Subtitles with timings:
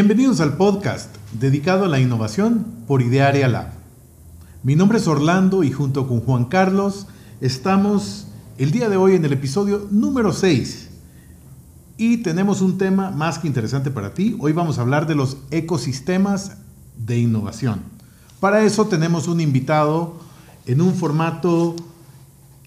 [0.00, 3.72] Bienvenidos al podcast dedicado a la innovación por Idearia Lab.
[4.62, 7.08] Mi nombre es Orlando y junto con Juan Carlos
[7.40, 8.28] estamos
[8.58, 10.90] el día de hoy en el episodio número 6
[11.96, 14.36] y tenemos un tema más que interesante para ti.
[14.38, 16.58] Hoy vamos a hablar de los ecosistemas
[16.96, 17.80] de innovación.
[18.38, 20.20] Para eso tenemos un invitado
[20.66, 21.74] en un formato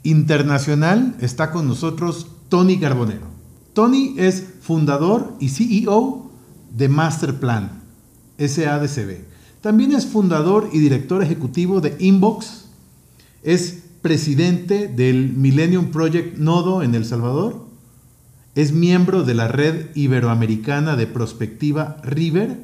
[0.03, 1.15] internacional.
[1.21, 3.27] Está con nosotros Tony Carbonero.
[3.71, 6.30] Tony es fundador y CEO
[6.75, 7.81] de Masterplan,
[8.38, 9.25] SADCB.
[9.62, 12.66] También es fundador y director ejecutivo de Inbox.
[13.43, 17.67] Es presidente del Millennium Project Nodo en El Salvador.
[18.55, 22.59] Es miembro de la red iberoamericana de prospectiva River.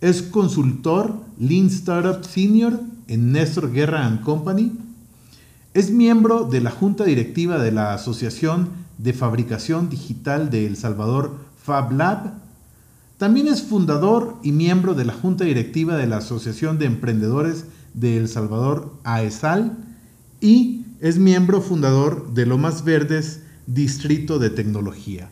[0.00, 4.72] Es consultor Lean Startup Senior en Néstor Guerra Company.
[5.72, 11.38] Es miembro de la junta directiva de la Asociación de Fabricación Digital de El Salvador
[11.62, 12.39] Fab Lab
[13.20, 18.16] también es fundador y miembro de la Junta Directiva de la Asociación de Emprendedores de
[18.16, 19.76] El Salvador, AESAL,
[20.40, 25.28] y es miembro fundador de Lomas Verdes, Distrito de Tecnología.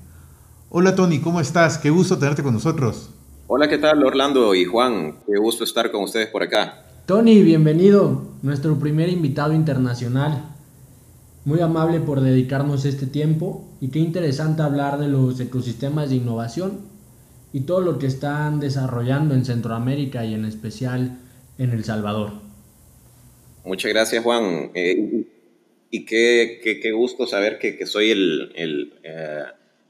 [0.68, 1.78] Hola Tony, ¿cómo estás?
[1.78, 3.08] Qué gusto tenerte con nosotros.
[3.46, 5.20] Hola, ¿qué tal Orlando y Juan?
[5.26, 6.84] Qué gusto estar con ustedes por acá.
[7.06, 10.44] Tony, bienvenido, nuestro primer invitado internacional.
[11.46, 16.97] Muy amable por dedicarnos este tiempo y qué interesante hablar de los ecosistemas de innovación
[17.52, 21.18] y todo lo que están desarrollando en Centroamérica y en especial
[21.58, 22.32] en El Salvador.
[23.64, 24.70] Muchas gracias Juan.
[24.74, 25.24] Eh,
[25.90, 29.44] y qué, qué, gusto saber que, que soy el, el, eh,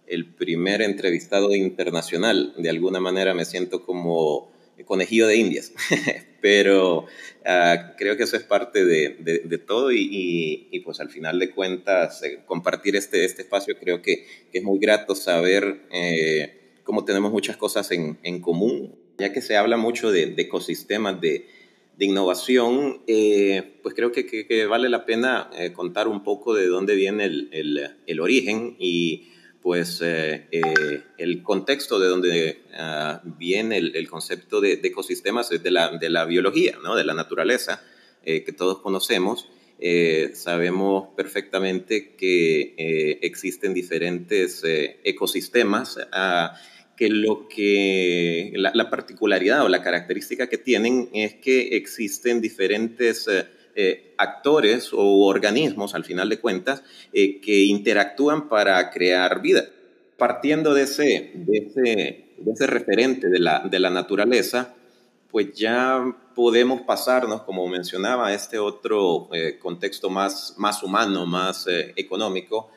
[0.07, 2.55] el, primer entrevistado internacional.
[2.57, 4.53] De alguna manera me siento como
[4.85, 5.73] conejillo de indias,
[6.41, 7.07] pero
[7.45, 11.51] ah, creo que eso es parte de, de, todo y, y, pues al final de
[11.51, 15.83] cuentas eh, compartir este, este espacio creo que, que es muy grato saber
[16.89, 21.47] como tenemos muchas cosas en, en común, ya que se habla mucho de, ecosistemas de,
[21.99, 26.67] de innovación, eh, pues creo que, que, vale la pena eh, contar un poco de
[26.67, 29.29] dónde viene el, el, el origen y
[29.61, 30.47] pues eh,
[31.19, 36.25] el contexto de dónde ah, viene el, concepto de, ecosistemas es de la, de la
[36.25, 36.97] biología, ¿no?
[36.97, 37.83] de la naturaleza,
[38.25, 39.47] que todos conocemos.
[40.33, 50.49] sabemos perfectamente que existen diferentes ecosistemas uh, que lo que la, particularidad o la característica
[50.49, 56.83] que tienen es que existen diferentes eh, eh, actores o organismos, al final de cuentas,
[57.13, 59.65] eh, que interactúan para crear vida.
[60.17, 64.75] Partiendo de ese, de ese, de ese referente de la, de la naturaleza,
[65.31, 66.05] pues ya
[66.35, 69.29] podemos pasarnos, como mencionaba, a este otro
[69.61, 72.73] contexto más, más humano, más económico,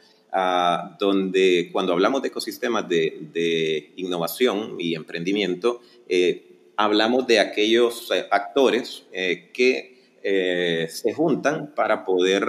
[0.99, 6.45] donde cuando hablamos de ecosistemas de, innovación y emprendimiento, eh,
[6.77, 9.91] hablamos de aquellos eh, actores eh, que
[10.23, 12.45] se juntan para poder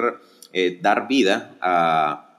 [0.83, 2.37] dar vida a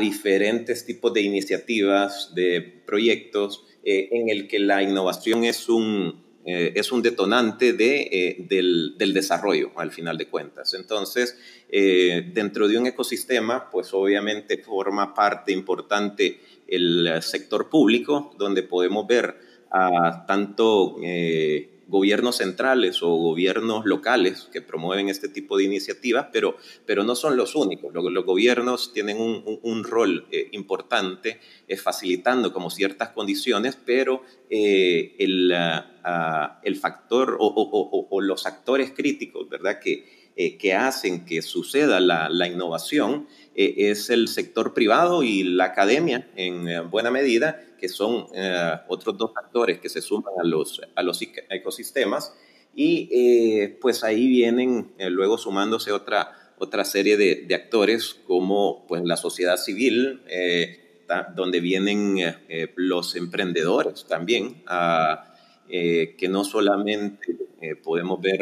[0.00, 6.90] diferentes tipos de iniciativas, de proyectos, en el que la innovación es un, eh, es
[6.90, 10.72] un detonante de, eh, del, del, desarrollo al final de cuentas.
[10.72, 11.36] Entonces,
[11.68, 19.06] eh, dentro de un ecosistema, pues obviamente forma parte importante el sector público, donde podemos
[19.06, 19.36] ver
[19.70, 20.96] a tanto
[21.90, 26.56] gobiernos centrales o gobiernos locales que promueven este tipo de iniciativas, pero,
[26.86, 27.92] pero no son los únicos.
[27.92, 35.52] Los, gobiernos tienen un, rol eh, importante eh, facilitando como ciertas condiciones, pero eh, el,
[35.52, 39.80] ah, ah, el, factor o, o, o, los actores críticos, ¿verdad?
[39.80, 40.19] Que,
[40.58, 46.88] que hacen que suceda la, la innovación es el sector privado y la academia en
[46.90, 51.20] buena medida que son eh, otros dos actores que se suman a los, a los
[51.22, 52.34] ecosistemas.
[52.74, 58.86] Y eh, pues ahí vienen eh, luego sumándose otra, otra serie de, de, actores como
[58.86, 60.22] pues la sociedad civil,
[61.34, 62.18] donde vienen
[62.76, 65.34] los emprendedores también, ah,
[65.68, 67.36] que no solamente
[67.82, 68.40] podemos ver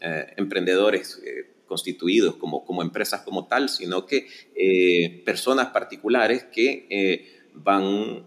[0.00, 1.22] emprendedores
[1.66, 4.26] constituidos como, como empresas como tal, sino que
[5.24, 8.24] personas particulares que van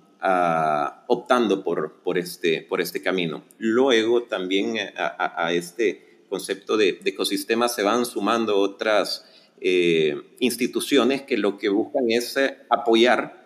[1.08, 3.44] optando por, por, este, por este camino.
[3.58, 9.26] Luego también a, este concepto de, ecosistema se van sumando otras
[9.62, 13.44] eh, instituciones que lo que buscan es eh, apoyar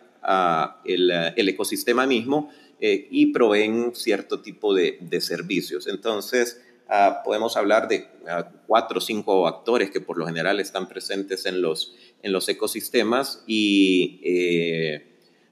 [0.85, 2.49] el, el, ecosistema mismo
[2.79, 5.87] eh, y proveen cierto tipo de, de servicios.
[5.87, 10.87] Entonces, ah, podemos hablar de ah, cuatro o cinco actores que por lo general están
[10.87, 14.21] presentes en los, en los ecosistemas y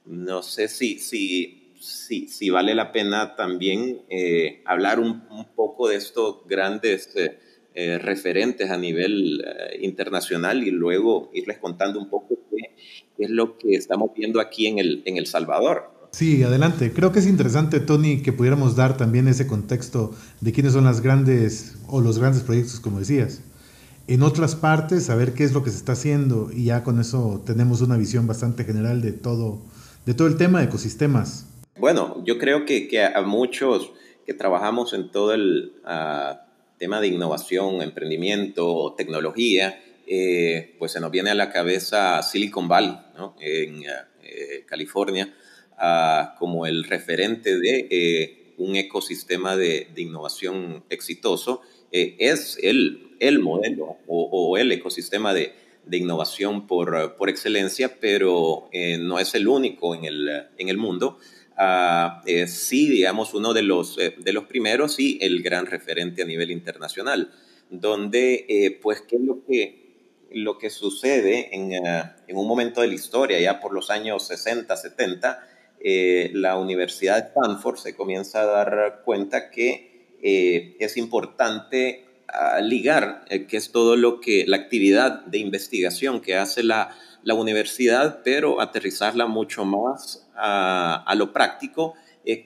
[0.06, 5.24] no sé si, si sí, sí vale la pena también eh, hablar un,
[5.56, 7.16] poco de estos grandes
[7.74, 9.44] eh, referentes a nivel
[9.80, 12.76] internacional y luego irles contando un poco qué,
[13.18, 15.95] es lo que estamos viendo aquí en El, en el Salvador.
[16.16, 16.94] Sí, adelante.
[16.94, 21.02] Creo que es interesante, Tony, que pudiéramos dar también ese contexto de quiénes son las
[21.02, 23.42] grandes o los grandes proyectos, como decías.
[24.08, 27.44] En otras partes, saber qué es lo que se está haciendo y ya con eso
[27.46, 29.60] tenemos una visión bastante general de todo,
[30.06, 31.48] de todo el tema de ecosistemas.
[31.78, 33.92] Bueno, yo creo que, que a muchos
[34.26, 36.46] que trabajamos en todo el ah,
[36.78, 42.98] tema de innovación, emprendimiento, tecnología, eh, pues se nos viene a la cabeza Silicon Valley,
[43.18, 43.36] ¿no?
[43.42, 45.30] en eh, California
[46.38, 51.62] como el referente de eh, un ecosistema de, innovación exitoso,
[51.92, 55.54] eh, es el, el modelo o, el ecosistema de,
[55.86, 60.78] de innovación por, por, excelencia, pero eh, no es el único en el, en el
[60.78, 61.20] mundo.
[61.58, 66.52] Ah, sí, digamos, uno de los, de los primeros y el gran referente a nivel
[66.52, 67.32] internacional,
[67.70, 69.86] donde, pues, ¿qué es lo que,
[70.32, 74.76] lo que sucede en, en, un momento de la historia, ya por los años 60,
[74.76, 75.48] 70,
[75.88, 82.60] eh, la Universidad de Stanford se comienza a dar cuenta que eh, es importante ah,
[82.60, 87.36] ligar, eh, que es todo lo que, la actividad de investigación que hace la, la
[87.36, 91.94] universidad, pero aterrizarla mucho más a, lo práctico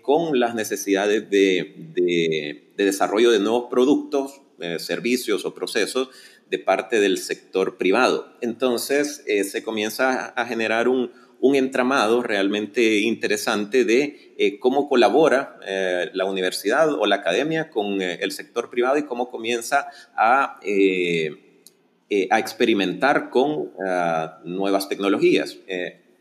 [0.01, 4.41] con las necesidades de, de, desarrollo de nuevos productos,
[4.79, 6.09] servicios o procesos
[6.49, 8.35] de parte del sector privado.
[8.41, 16.09] Entonces se comienza a generar un, un entramado realmente interesante de eh, cómo colabora eh,
[16.13, 22.39] la universidad o la academia con eh, el sector privado y cómo comienza a, a
[22.39, 25.57] experimentar con ah, nuevas tecnologías.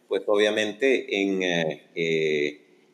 [0.09, 1.43] pues obviamente en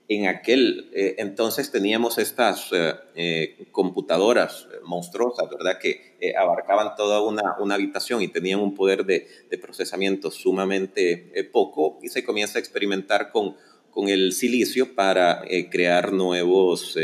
[0.09, 5.79] en aquel eh, entonces teníamos estas eh, eh, computadoras monstruosas, ¿verdad?
[5.79, 11.99] Que abarcaban toda una, una, habitación y tenían un poder de, de procesamiento sumamente poco
[12.03, 13.57] y se comienza a experimentar con,
[13.91, 16.97] con el silicio para crear nuevos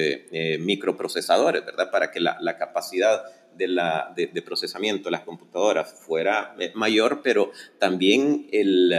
[0.58, 1.90] microprocesadores, ¿verdad?
[1.90, 3.22] Para que la, la capacidad
[3.54, 8.94] de, la, de, de, procesamiento de las computadoras fuera mayor, pero también el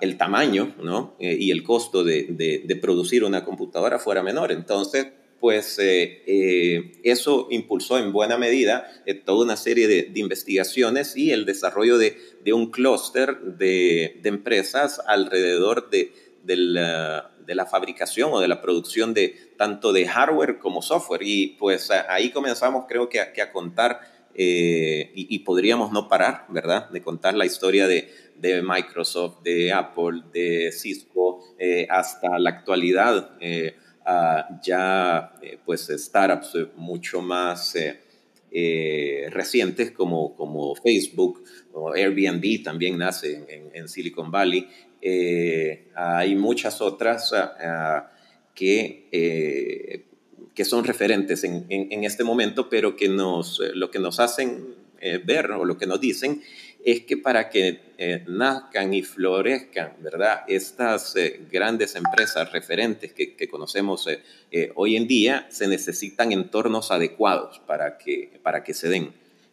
[0.00, 0.74] el tamaño.
[1.18, 4.52] Eh, y el costo de, producir una computadora fuera menor.
[4.52, 5.08] Entonces,
[5.40, 8.88] pues eh, eh, eso impulsó en buena medida
[9.26, 12.16] toda una serie de, investigaciones y el desarrollo de,
[12.52, 16.12] un clúster de, empresas alrededor de,
[16.46, 21.22] la, fabricación o de la producción de tanto de hardware como software.
[21.22, 24.00] Y pues ahí comenzamos creo que a, contar
[24.36, 26.90] y, y, podríamos no parar, ¿verdad?
[26.90, 28.08] De contar la historia de,
[28.62, 33.76] Microsoft, de Apple, de Cisco, eh, hasta la actualidad, eh,
[34.62, 37.74] ya eh, pues startups mucho más
[39.30, 41.42] recientes como, como Facebook
[41.72, 44.68] o Airbnb también nace en, Silicon Valley.
[45.94, 47.32] hay muchas otras
[48.54, 50.04] que,
[50.54, 54.74] que son referentes en, en, este momento, pero que nos, lo que nos hacen
[55.24, 56.40] ver o lo que nos dicen
[56.84, 60.42] es que para que eh, nazcan y florezcan, ¿verdad?
[60.46, 64.06] Estas eh, grandes empresas referentes que, conocemos
[64.50, 69.12] eh, hoy en día, se necesitan entornos adecuados para que, para que se den.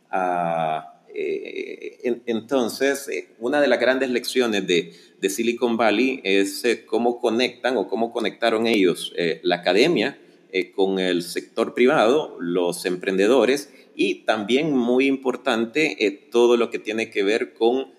[0.09, 3.09] Ah, entonces,
[3.39, 8.65] una de las grandes lecciones de, de Silicon Valley es cómo conectan o cómo conectaron
[8.65, 10.17] ellos la academia
[10.75, 17.09] con el sector privado, los emprendedores, y también muy importante eh, todo lo que tiene
[17.09, 17.93] que ver con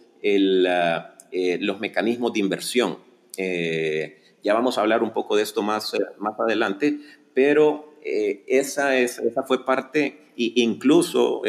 [0.68, 2.98] ah, eh, los mecanismos de inversión.
[3.36, 6.98] Eh, ya vamos a hablar un poco de esto más, más adelante,
[7.34, 11.42] pero esa, es, esa fue parte, e incluso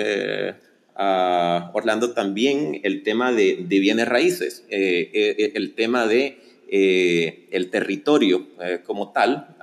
[0.95, 6.37] Orlando también el tema de, de bienes raíces, el tema de
[6.69, 8.49] el territorio
[8.85, 9.55] como tal.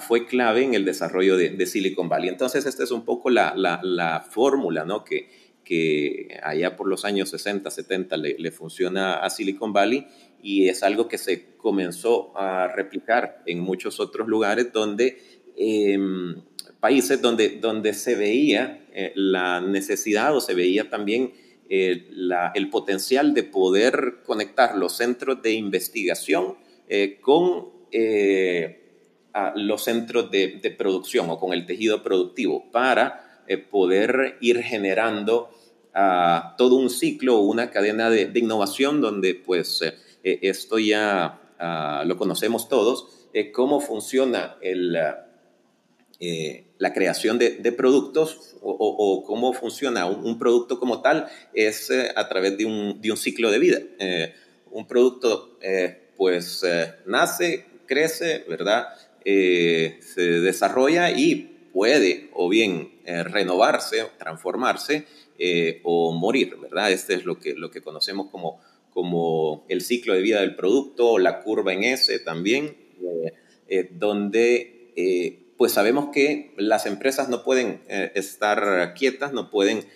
[0.00, 2.28] Fue clave en el desarrollo de, Silicon Valley.
[2.28, 5.04] Entonces, esta es un poco la, la, fórmula ¿no?
[5.04, 5.28] que,
[5.64, 10.06] que allá por los años 60, 70 le, funciona a Silicon Valley
[10.42, 15.40] y es algo que se comenzó a replicar en muchos otros lugares donde...
[15.56, 16.42] Em,
[16.80, 21.32] países donde, donde se veía eh, la necesidad o se veía también
[21.68, 22.08] eh,
[22.54, 26.56] el potencial de poder conectar los centros de investigación
[26.88, 27.68] eh, con
[29.32, 35.50] a los centros de, producción o con el tejido productivo para eh, poder ir generando
[35.94, 42.04] ah, todo un ciclo o una cadena de, innovación donde pues eh, esto ya ah,
[42.06, 43.06] lo conocemos todos,
[43.52, 44.98] cómo funciona el,
[46.78, 52.66] la creación de, productos o, cómo funciona un, producto como tal es a través de
[52.66, 53.78] un, de un, ciclo de vida.
[54.72, 55.58] un producto
[56.16, 56.64] pues
[57.06, 58.88] nace, crece, ¿verdad?
[59.24, 65.06] Se desarrolla y puede o bien eh, renovarse, transformarse
[65.38, 66.92] eh, o morir, ¿verdad?
[66.92, 68.60] Este es lo que, lo que conocemos como,
[68.92, 72.76] como el ciclo de vida del producto, la curva en S también,
[73.68, 74.76] eh, donde
[75.56, 77.80] pues sabemos que las empresas no pueden
[78.14, 79.86] estar quietas, no pueden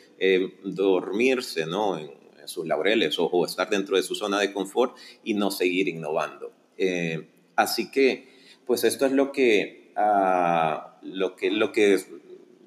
[0.62, 1.62] dormirse.
[1.62, 6.52] En, sus laureles o, estar dentro de su zona de confort y no seguir innovando.
[7.56, 8.33] así que,
[8.66, 9.84] pues esto es lo que
[11.02, 12.00] lo que, lo que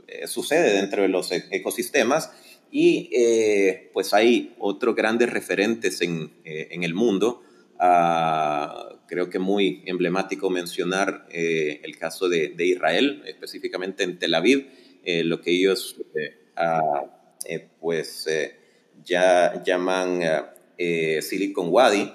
[0.07, 2.31] eh, sucede dentro de los e-, ecosistemas
[2.71, 7.41] y eh, pues hay otros grandes referentes en, eh, en el mundo.
[7.79, 14.67] Ah, creo que muy emblemático mencionar el caso de, de, Israel, específicamente en Tel Aviv,
[15.05, 15.95] lo que ellos
[16.57, 17.03] ah,
[17.79, 18.27] pues
[19.05, 20.21] ya llaman
[21.21, 22.11] Silicon Wadi,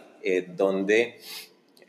[0.54, 1.18] donde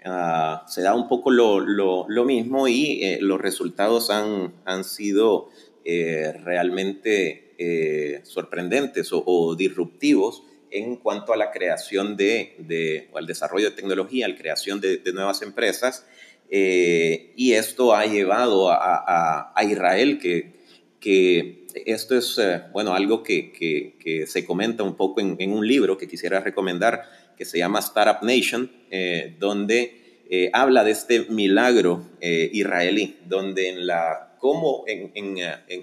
[0.06, 5.50] Ah, se da un poco lo, lo, mismo y eh, los resultados han, han sido
[5.86, 13.28] eh, realmente eh, sorprendentes o, disruptivos en cuanto a la creación de, de o al
[13.28, 16.06] desarrollo de tecnología, la creación de, nuevas empresas.
[16.50, 20.54] y esto ha llevado a, a, Israel, que,
[21.00, 22.40] que, esto es,
[22.72, 27.04] bueno, algo que, se comenta un poco en, un libro que quisiera recomendar,
[27.38, 33.70] que se llama Startup Nation, eh, donde eh, habla de este milagro eh, israelí, donde
[33.70, 35.38] en la como en,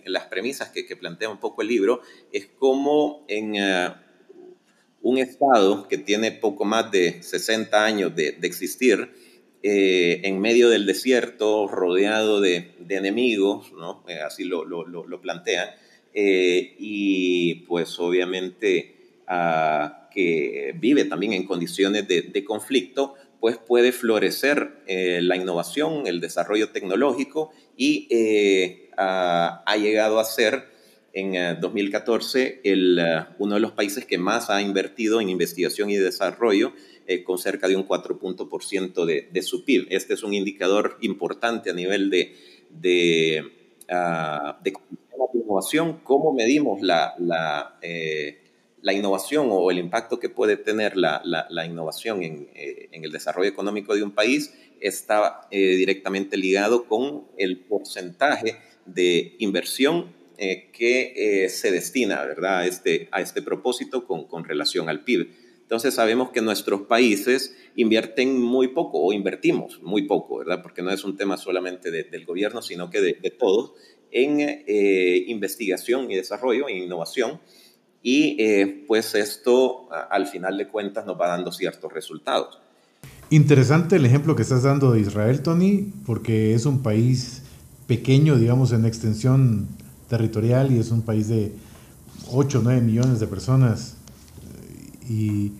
[0.04, 3.54] las premisas que, plantea un poco el libro, es como en
[5.00, 9.10] un Estado que tiene poco más de 60 años de existir,
[9.62, 14.04] en medio del desierto, rodeado de, de enemigos, ¿no?
[14.26, 15.68] así lo, lo, lo plantean,
[16.14, 18.96] y pues obviamente
[20.10, 26.70] que vive también en condiciones de, conflicto, pues puede florecer eh, la innovación, el desarrollo
[26.70, 30.68] tecnológico y eh, ha, llegado a ser
[31.14, 33.00] en 2014 eh, el,
[33.38, 36.74] uno de los países que más ha invertido en investigación y desarrollo
[37.24, 39.86] con cerca de un 4% de, de su PIB.
[39.90, 42.34] Este es un indicador importante a nivel de,
[42.70, 43.44] de
[45.34, 47.14] innovación, cómo medimos la,
[48.82, 53.48] la innovación o el impacto que puede tener la, innovación en, eh, en, el desarrollo
[53.48, 61.46] económico de un país está eh, directamente ligado con el porcentaje de inversión eh, que
[61.50, 62.60] se destina ¿verdad?
[62.60, 65.49] A, este, este propósito con, relación al PIB.
[65.70, 70.62] Entonces sabemos que nuestros países invierten muy poco o invertimos muy poco, ¿verdad?
[70.64, 73.74] porque no es un tema solamente del gobierno, sino que de, de todos,
[74.10, 74.40] en
[75.28, 77.38] investigación y desarrollo e innovación
[78.02, 82.58] y eh, pues esto al final de cuentas nos va dando ciertos resultados.
[83.30, 87.42] Interesante el ejemplo que estás dando de Israel, Tony, porque es un país
[87.86, 89.68] pequeño, digamos, en extensión
[90.08, 91.52] territorial y es un país de
[92.32, 93.99] 8 o 9 millones de personas.
[95.10, 95.50] Y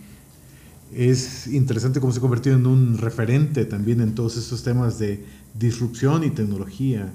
[0.95, 5.25] es interesante cómo se ha convertido en un referente también en todos estos temas de
[5.55, 7.13] disrupción y tecnología.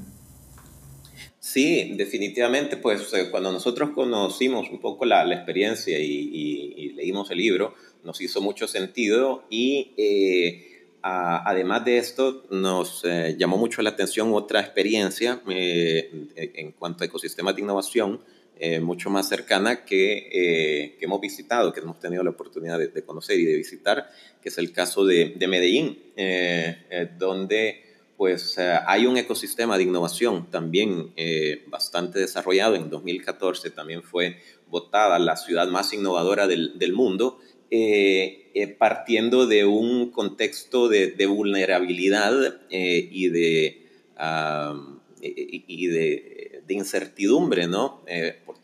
[1.39, 7.73] Sí, definitivamente, pues eh, cuando nosotros conocimos un poco la, experiencia y, leímos el libro,
[8.03, 14.33] nos hizo mucho sentido y eh, además de esto nos eh, llamó mucho la atención
[14.33, 18.19] otra experiencia en cuanto a ecosistemas de innovación
[18.81, 23.55] mucho más cercana que, hemos visitado, que hemos tenido la oportunidad de, conocer y de
[23.55, 24.09] visitar,
[24.41, 25.99] que es el caso de, de Medellín,
[27.17, 27.85] donde
[28.17, 32.75] pues eh, hay un ecosistema de innovación también eh, bastante desarrollado.
[32.75, 34.37] En 2014 también fue
[34.69, 37.39] votada la ciudad más innovadora del, del mundo,
[37.71, 43.89] eh, partiendo de un contexto de, de vulnerabilidad y, de,
[45.21, 48.01] y de, incertidumbre, ¿no?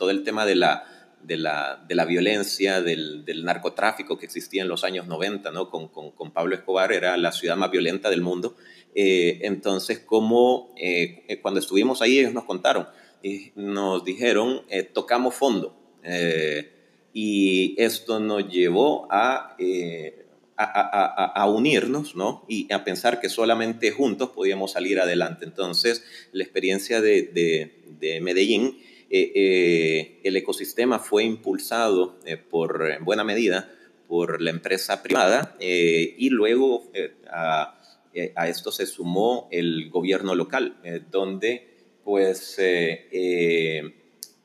[0.02, 0.84] Todo el tema de la,
[1.22, 5.70] de la, de la violencia, del, del, narcotráfico que existía en los años 90, ¿no?
[5.70, 8.56] Con, con, con Pablo Escobar era la ciudad más violenta del mundo.
[8.96, 12.88] Eh, entonces, como eh, eh, cuando estuvimos ahí, ellos nos contaron,
[13.22, 15.78] y nos dijeron, tocamos fondo.
[17.14, 19.56] y esto nos llevó a,
[20.58, 22.44] a, a, unirnos, ¿no?
[22.48, 25.46] Y a pensar que solamente juntos podíamos salir adelante.
[25.46, 28.80] Entonces, la experiencia de, de, de Medellín,
[29.12, 32.18] el ecosistema fue impulsado
[32.50, 33.70] por, en buena medida
[34.08, 36.90] por la empresa privada y luego
[37.30, 37.78] a,
[38.36, 40.78] a, esto se sumó el gobierno local,
[41.12, 41.68] donde
[42.04, 42.58] pues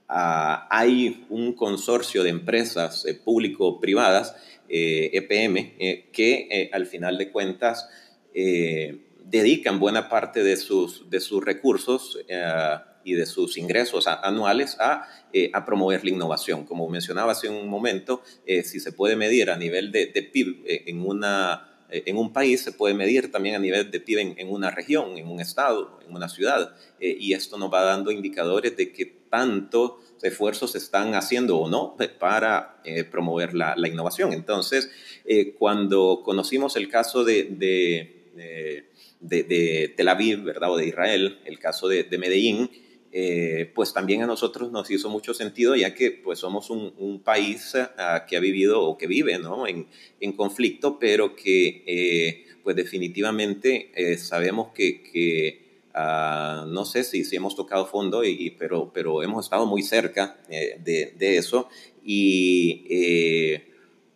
[0.08, 4.35] hay un consorcio de empresas público-privadas,
[4.68, 7.88] EPM, e que al final de cuentas
[9.28, 12.44] dedican buena parte de sus, de sus recursos eh,
[13.07, 16.67] y de sus ingresos anuales a, eh, a, promover la innovación.
[16.67, 20.65] Como mencionaba hace un momento, eh, si se puede medir a nivel de, de PIB
[20.67, 24.73] en, una, en un país, se puede medir también a nivel de PIB en, una
[24.73, 26.75] región, en un estado, en una ciudad.
[26.99, 31.97] y esto nos va dando indicadores de que tanto esfuerzos se están haciendo o no
[32.19, 32.83] para
[33.13, 34.33] promover la, la, innovación.
[34.33, 34.91] Entonces,
[35.61, 38.17] cuando conocimos el caso de, de
[39.21, 40.73] de, Tel Aviv, ¿verdad?
[40.73, 42.71] O de Israel, el caso de, Medellín,
[43.18, 47.75] eh, pues también a nosotros nos hizo mucho sentido, ya que pues somos un, país
[47.75, 49.66] ah, que ha vivido o que vive ¿no?
[49.66, 49.87] en,
[50.20, 57.25] en conflicto, pero que eh, pues definitivamente eh, sabemos que, que ah, no sé si,
[57.25, 61.70] si hemos tocado fondo, y, pero, pero hemos estado muy cerca de, de, eso
[62.04, 62.85] y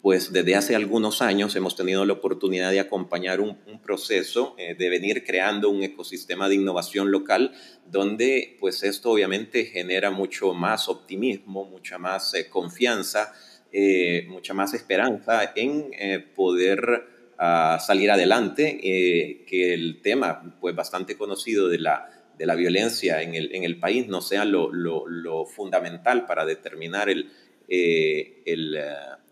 [0.02, 4.88] pues desde hace algunos años hemos tenido la oportunidad de acompañar un, proceso eh, de
[4.88, 7.52] venir creando un ecosistema de innovación local
[7.86, 13.32] donde pues esto obviamente genera mucho más optimismo, mucha más eh, confianza,
[13.72, 15.90] eh, mucha más esperanza en
[16.34, 17.04] poder
[17.38, 18.78] ah, salir adelante,
[19.46, 22.08] que el tema pues bastante conocido de la,
[22.40, 27.10] de la violencia en el, en el país no sea lo, lo, fundamental para determinar
[27.10, 27.30] el,
[27.68, 28.84] el eh,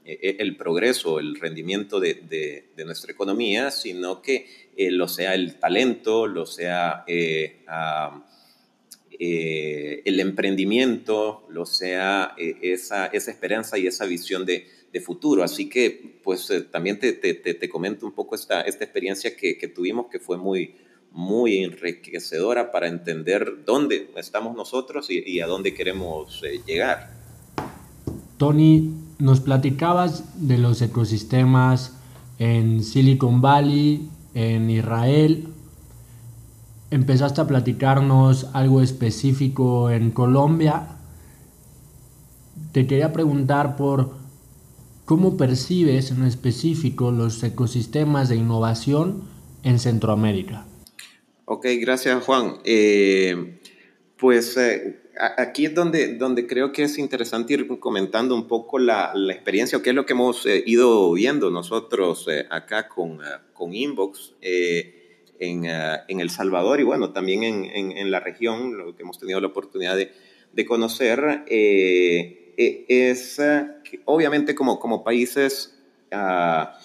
[0.08, 4.46] el progreso, el rendimiento de, nuestra economía, sino que
[4.76, 7.64] eh, lo sea el talento, lo sea eh,
[9.18, 14.66] el emprendimiento, lo sea esa, esa, esperanza y esa visión de,
[15.04, 15.44] futuro.
[15.44, 20.18] Así que, pues también te, te, comento un poco esta, esta experiencia que, tuvimos, que
[20.18, 20.74] fue muy,
[21.12, 27.10] muy enriquecedora para entender dónde estamos nosotros y, y a dónde queremos llegar.
[28.38, 31.94] Tony, nos platicabas de los ecosistemas
[32.38, 35.48] en Silicon Valley, en Israel.
[36.90, 40.96] Empezaste a platicarnos algo específico en Colombia.
[42.72, 44.14] Te quería preguntar por
[45.04, 49.22] cómo percibes en específico los ecosistemas de innovación
[49.64, 50.66] en Centroamérica.
[51.44, 52.58] Ok, gracias Juan.
[52.64, 53.60] Eh,
[54.18, 59.12] pues eh, aquí es donde, donde creo que es interesante ir comentando un poco la,
[59.14, 63.20] la experiencia o qué es lo que hemos eh, ido viendo nosotros eh, acá con,
[63.20, 67.64] eh, con Inbox en, en, El Salvador y bueno, también en,
[67.96, 70.12] en, la región, lo que hemos tenido la oportunidad de,
[70.52, 75.78] de conocer, es que obviamente como, como países
[76.10, 76.76] ah,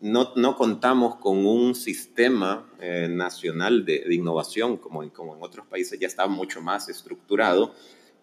[0.00, 5.66] no, no, contamos con un sistema eh, nacional de, innovación como en, como en otros
[5.66, 7.74] países ya está mucho más estructurado.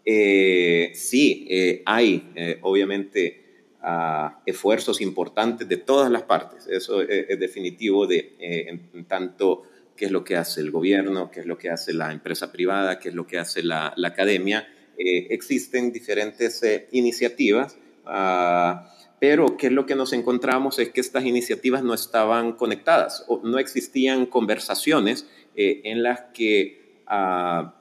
[0.05, 6.67] Eh, sí, eh, hay obviamente ah, esfuerzos importantes de todas las partes.
[6.67, 9.63] Eso es, definitivo de en, tanto
[9.95, 12.99] qué es lo que hace el gobierno, qué es lo que hace la empresa privada,
[12.99, 14.67] qué es lo que hace la, academia.
[14.97, 17.77] existen diferentes iniciativas.
[18.05, 18.75] Uh,
[19.23, 20.79] pero ¿qué es lo que nos encontramos?
[20.79, 26.99] Es que estas iniciativas no estaban conectadas, o no existían conversaciones eh, en las que
[27.07, 27.73] ah,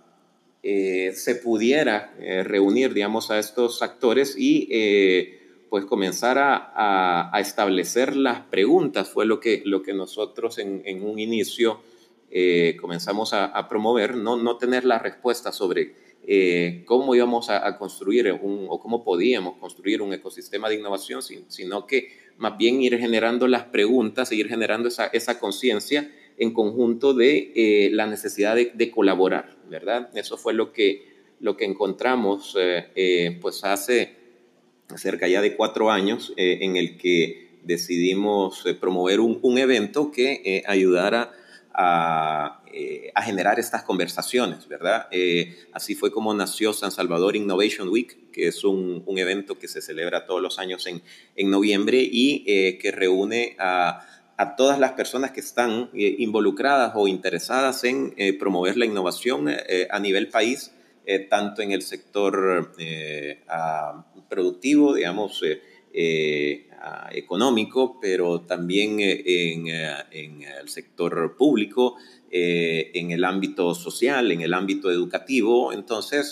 [0.62, 4.68] eh, se pudiera eh, reunir, digamos, a estos actores y
[5.68, 9.10] pues comenzar a, establecer las preguntas.
[9.10, 11.80] Fue lo que, lo que nosotros en, un inicio
[12.80, 18.32] comenzamos a, a, promover, no, no tener la respuesta sobre eh, cómo íbamos a, construir
[18.32, 23.48] un, o cómo podíamos construir un ecosistema de innovación, sino que más bien ir generando
[23.48, 29.56] las preguntas, ir generando esa, esa conciencia en conjunto de eh, la necesidad de, colaborar,
[29.68, 30.10] ¿verdad?
[30.14, 31.08] Eso fue lo que,
[31.40, 34.14] lo que encontramos eh, pues hace
[34.96, 41.32] cerca ya de cuatro años en el que decidimos promover un, un evento que ayudara
[41.78, 45.06] eh, a, generar estas conversaciones, ¿verdad?
[45.10, 49.80] Eh, así fue como nació San Salvador Innovation Week, que es un, evento que se
[49.80, 51.02] celebra todos los años en,
[51.36, 54.06] en noviembre y eh, que reúne a,
[54.36, 59.48] a, todas las personas que están involucradas o interesadas en promover la innovación
[59.90, 60.72] a nivel país,
[61.30, 62.72] tanto en el sector
[64.28, 65.42] productivo, digamos,
[67.12, 71.96] económico, pero también eh, en, eh, en el sector público,
[72.30, 75.72] eh, en el ámbito social, en el ámbito educativo.
[75.72, 76.30] Entonces,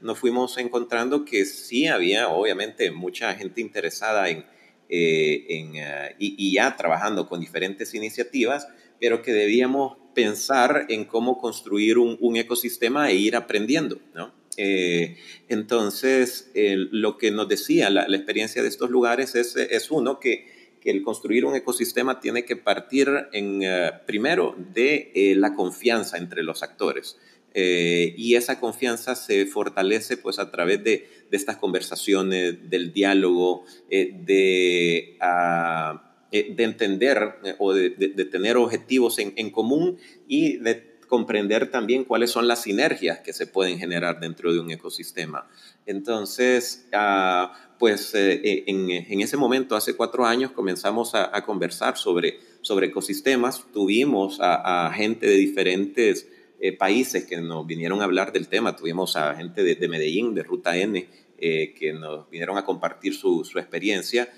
[0.00, 4.44] nos fuimos encontrando que sí había, obviamente, mucha gente interesada en,
[4.88, 5.72] en,
[6.18, 8.68] y, ya trabajando con diferentes iniciativas,
[9.00, 14.37] pero que debíamos pensar en cómo construir un, un ecosistema e ir aprendiendo, ¿no?
[14.60, 15.16] Eh,
[15.48, 20.90] entonces, lo que nos decía la, experiencia de estos lugares es, es uno, que, que,
[20.90, 26.42] el construir un ecosistema tiene que partir en, eh, primero de eh, la confianza entre
[26.42, 27.16] los actores.
[27.54, 35.16] y esa confianza se fortalece pues a través de, de estas conversaciones, del diálogo, de...
[35.20, 37.16] Ah, de entender
[37.58, 39.96] o de, de, tener objetivos en, en común
[40.28, 44.70] y de comprender también cuáles son las sinergias que se pueden generar dentro de un
[44.70, 45.48] ecosistema.
[45.86, 52.38] Entonces, ah, pues eh, eh, en, ese momento, hace cuatro años, comenzamos a, conversar sobre,
[52.60, 53.64] sobre ecosistemas.
[53.72, 56.28] Tuvimos a, gente de diferentes
[56.60, 58.76] eh, países que nos vinieron a hablar del tema.
[58.76, 64.28] Tuvimos a gente de, Medellín, de Ruta N, que nos vinieron a compartir su, experiencia.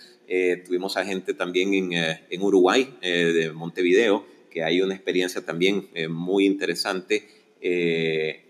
[0.67, 6.09] tuvimos a gente también en, en Uruguay, de Montevideo, que hay una experiencia también eh,
[6.09, 7.29] muy interesante
[7.63, 8.47] eh,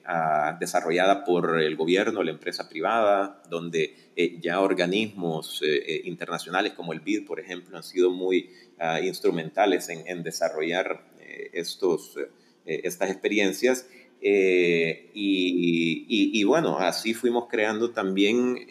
[0.58, 5.62] desarrollada por el gobierno, la empresa privada, donde eh, ya organismos
[6.04, 11.04] internacionales como el BID, por ejemplo, han sido muy ah, instrumentales en, desarrollar
[11.52, 12.16] estos,
[12.64, 13.88] estas experiencias.
[14.22, 18.66] Y, bueno, así fuimos creando también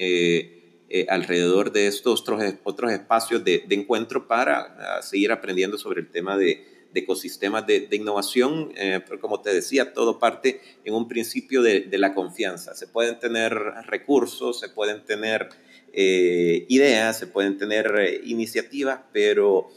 [1.08, 6.38] alrededor de estos otros, otros espacios de, encuentro para ah, seguir aprendiendo sobre el tema
[6.38, 11.88] de, de ecosistemas de, innovación, eh, como te decía, todo parte en un principio de,
[11.92, 12.74] la confianza.
[12.76, 13.54] Se pueden tener
[13.86, 15.50] recursos, se pueden tener
[15.94, 19.70] eh, ideas, se pueden tener eh, iniciativas, pero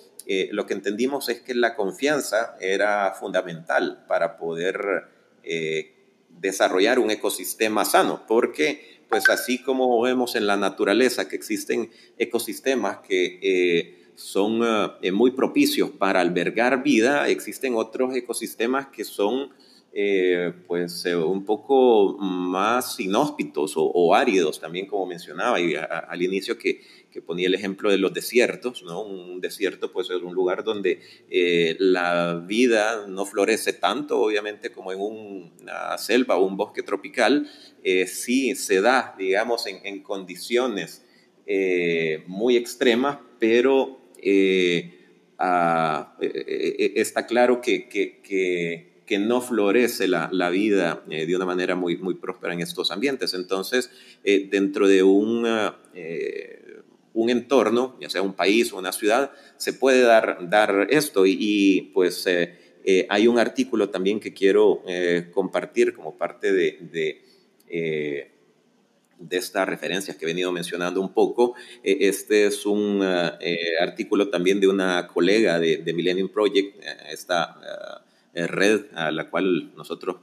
[0.52, 5.08] lo que entendimos es que la confianza era fundamental para poder
[6.30, 12.98] desarrollar un ecosistema sano, porque pues así como vemos en la naturaleza que existen ecosistemas
[12.98, 14.60] que son
[15.02, 19.50] eh, muy propicios para albergar vida, existen otros ecosistemas que son
[19.94, 26.80] eh, pues eh, un poco más inhóspitos o, áridos también como mencionaba al inicio que,
[27.10, 29.02] que, ponía el ejemplo de los desiertos, ¿no?
[29.02, 31.00] Un desierto pues es un lugar donde
[31.78, 37.50] la vida no florece tanto obviamente como en una selva o un bosque tropical,
[38.06, 41.04] sí se da digamos en condiciones
[42.26, 44.98] muy extremas, pero eh,
[46.20, 52.14] eh, eh, está claro que, que, no florece la, vida de una manera muy, muy
[52.14, 53.34] próspera en estos ambientes.
[53.34, 53.90] Entonces,
[54.24, 55.46] dentro de un,
[57.14, 62.26] entorno, ya sea un país o una ciudad, se puede dar, dar esto y, pues
[63.10, 64.82] hay un artículo también que quiero
[65.34, 67.20] compartir como parte de
[69.32, 71.54] de estas referencias que he venido mencionando un poco.
[71.82, 76.76] Eh, este es un eh, eh, artículo también de una colega de, de Millennium Project,
[77.10, 80.16] esta red a la cual nosotros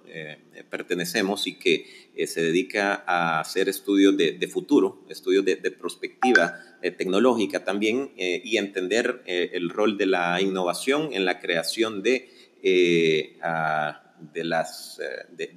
[0.67, 1.86] pertenecemos y que
[2.26, 9.69] se dedica a hacer estudios de, futuro, estudios de, perspectiva tecnológica también y entender el
[9.69, 12.30] rol de la innovación en la creación de...
[12.63, 13.38] de,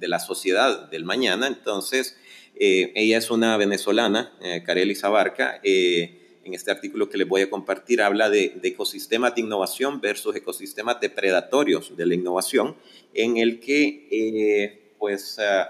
[0.07, 1.47] la sociedad del mañana.
[1.47, 2.17] Entonces,
[2.55, 5.59] eh, ella es una venezolana, eh, Kareli Zabarca.
[5.63, 10.35] Eh, en este artículo que les voy a compartir habla de, ecosistemas de innovación versus
[10.35, 12.75] ecosistemas depredatorios de la innovación,
[13.13, 15.69] en el que, pues, ah,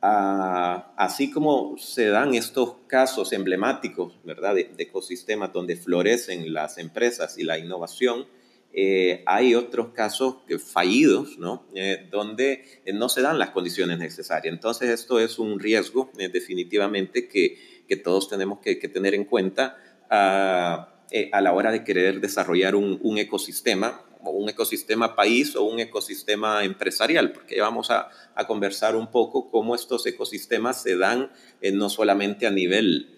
[0.00, 7.36] ah, así como se dan estos casos emblemáticos, ¿verdad?, de ecosistemas donde florecen las empresas
[7.36, 8.28] y la innovación,
[8.72, 11.66] eh, hay otros casos fallidos, ¿no?
[11.74, 14.52] Eh, donde eh, no se dan las condiciones necesarias.
[14.52, 19.78] Entonces, esto es un riesgo definitivamente que, que, todos tenemos que, tener en cuenta
[20.10, 20.94] a,
[21.32, 26.62] a, la hora de querer desarrollar un, un ecosistema, un ecosistema país o un ecosistema
[26.62, 31.32] empresarial, porque vamos a, a conversar un poco cómo estos ecosistemas se dan
[31.72, 33.16] no solamente a nivel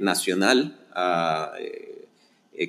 [0.00, 1.91] nacional, a, eh,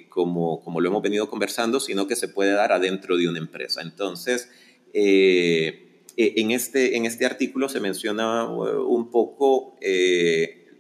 [0.10, 3.82] como, como lo hemos venido conversando, sino que se puede dar adentro de una empresa.
[3.82, 4.50] Entonces,
[4.94, 9.78] eh, eh, en, este, en este artículo se menciona un poco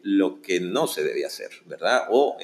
[0.03, 2.03] lo que no se debe hacer, ¿verdad?
[2.11, 2.37] O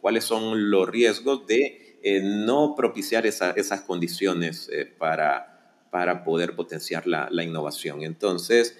[0.00, 7.44] cuáles son los riesgos de no propiciar esas condiciones para, para poder potenciar la, la
[7.44, 8.02] innovación.
[8.02, 8.76] Entonces,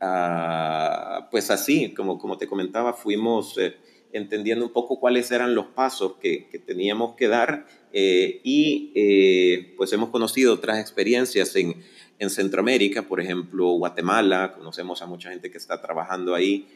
[0.00, 3.58] ah, pues así, como, como te comentaba, fuimos
[4.12, 9.92] entendiendo un poco cuáles eran los pasos que, teníamos que dar eh, y eh, pues
[9.92, 11.82] hemos conocido otras experiencias en,
[12.18, 16.68] en, Centroamérica, por ejemplo Guatemala, conocemos a mucha gente que está trabajando ahí,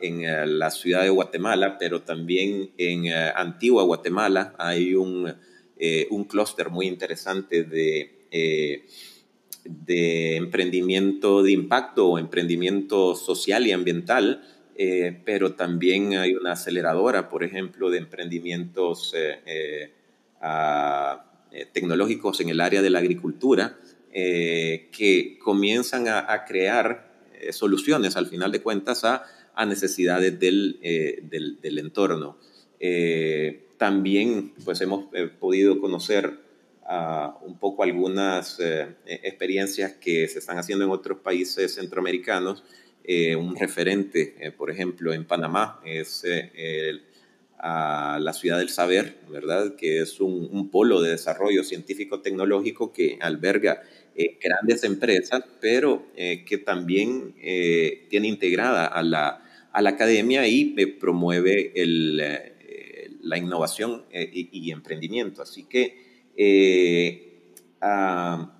[0.00, 5.32] en la ciudad de Guatemala, pero también en Antigua Guatemala hay un,
[6.10, 8.86] un clúster muy interesante de
[9.64, 14.42] de emprendimiento de impacto o emprendimiento social y ambiental,
[14.82, 19.92] eh, pero también hay una aceleradora, por ejemplo, de emprendimientos eh,
[20.42, 23.76] eh, tecnológicos en el área de la agricultura,
[24.10, 27.12] que comienzan a, crear
[27.50, 29.22] soluciones, al final de cuentas, a,
[29.66, 30.78] necesidades del,
[31.62, 32.38] entorno.
[33.76, 36.38] también pues, hemos podido conocer
[37.42, 38.58] un poco algunas
[39.04, 42.64] experiencias que se están haciendo en otros países centroamericanos.
[43.04, 46.24] Eh, un referente, eh, por ejemplo, en Panamá es
[47.62, 49.76] la ciudad del saber, ¿verdad?
[49.76, 53.82] Que es un, polo de desarrollo científico-tecnológico que alberga
[54.42, 57.34] grandes empresas, pero que también
[58.08, 61.72] tiene integrada a la, academia y promueve
[63.22, 65.42] la innovación y, emprendimiento.
[65.42, 68.59] Así que eh, ah,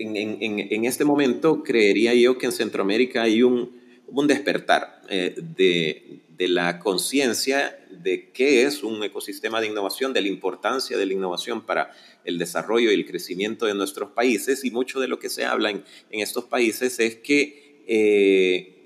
[0.00, 6.48] en, este momento creería yo que en Centroamérica hay un, un despertar eh, de, de,
[6.48, 11.66] la conciencia de qué es un ecosistema de innovación, de la importancia de la innovación
[11.66, 11.90] para
[12.24, 14.64] el desarrollo y el crecimiento de nuestros países.
[14.64, 18.76] Y mucho de lo que se habla en, estos países es que eh,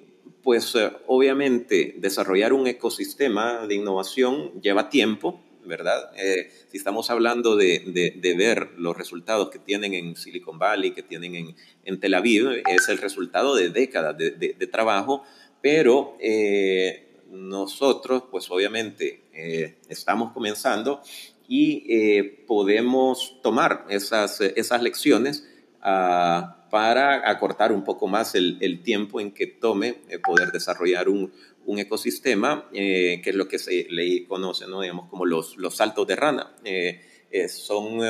[0.42, 0.74] pues
[1.06, 6.10] obviamente desarrollar un ecosistema de innovación lleva tiempo, ¿verdad?
[6.16, 11.02] Eh, si estamos hablando de, de, ver los resultados que tienen en Silicon Valley, que
[11.02, 15.22] tienen en, en Tel Aviv, es el resultado de décadas de, de trabajo,
[15.60, 21.02] pero eh, nosotros, pues obviamente, eh, estamos comenzando
[21.46, 25.46] y podemos tomar esas, esas lecciones
[25.82, 31.32] ah, para acortar un poco más el, el tiempo en que tome poder desarrollar un,
[31.66, 34.80] un ecosistema, eh, que es lo que se le conoce, ¿no?
[34.80, 36.54] digamos, como los, los saltos de rana.
[36.64, 37.00] Eh,
[37.30, 38.00] eh, son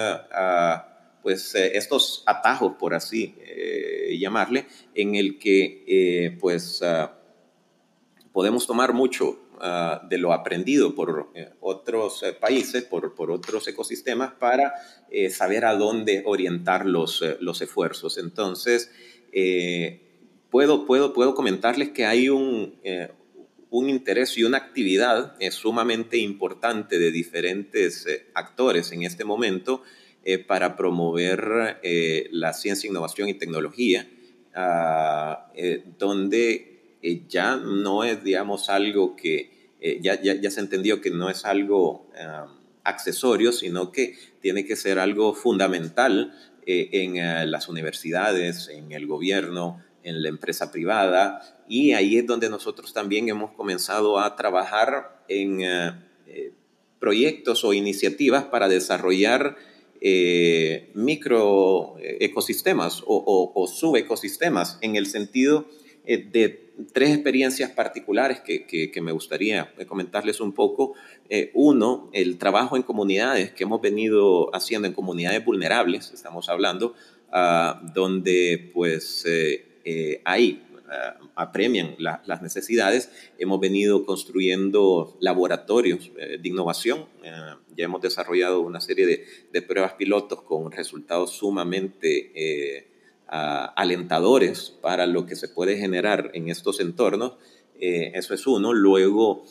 [1.22, 3.34] pues, estos atajos, por así
[4.18, 7.18] llamarle, en el que pues, ah,
[8.32, 14.74] podemos tomar mucho ah, de lo aprendido por otros países, por, por, otros ecosistemas, para
[15.30, 18.18] saber a dónde orientar los, los esfuerzos.
[18.18, 18.90] Entonces,
[20.50, 22.78] puedo, puedo, puedo comentarles que hay un
[23.74, 29.82] un interés y una actividad eh, sumamente importante de diferentes eh, actores en este momento
[30.22, 31.80] eh, para promover
[32.30, 34.08] la ciencia, innovación y tecnología,
[34.54, 35.52] ah,
[35.98, 39.50] donde ya no es, digamos, algo que
[40.00, 42.46] ya, ya, se entendió que no es algo ah,
[42.84, 46.32] accesorio, sino que tiene que ser algo fundamental
[46.64, 52.92] en las universidades, en el gobierno, en la empresa privada y ahí es donde nosotros
[52.92, 55.92] también hemos comenzado a trabajar en eh,
[56.26, 56.52] eh,
[57.00, 59.56] proyectos o iniciativas para desarrollar
[60.00, 65.66] eh, micro ecosistemas o, o, subecosistemas en el sentido
[66.04, 66.60] de
[66.92, 70.92] tres experiencias particulares que, que, me gustaría comentarles un poco.
[71.54, 76.92] uno, el trabajo en comunidades que hemos venido haciendo en comunidades vulnerables, estamos hablando,
[77.32, 79.73] ah, donde pues eh,
[80.24, 80.62] ahí
[80.94, 83.10] eh, apremian las necesidades.
[83.38, 87.06] Hemos venido construyendo laboratorios eh, de innovación.
[87.76, 92.86] ya hemos desarrollado una serie de, pruebas pilotos con resultados sumamente
[93.26, 97.32] alentadores para lo que se puede generar en estos entornos.
[97.80, 98.72] eso es uno.
[98.72, 99.44] Luego,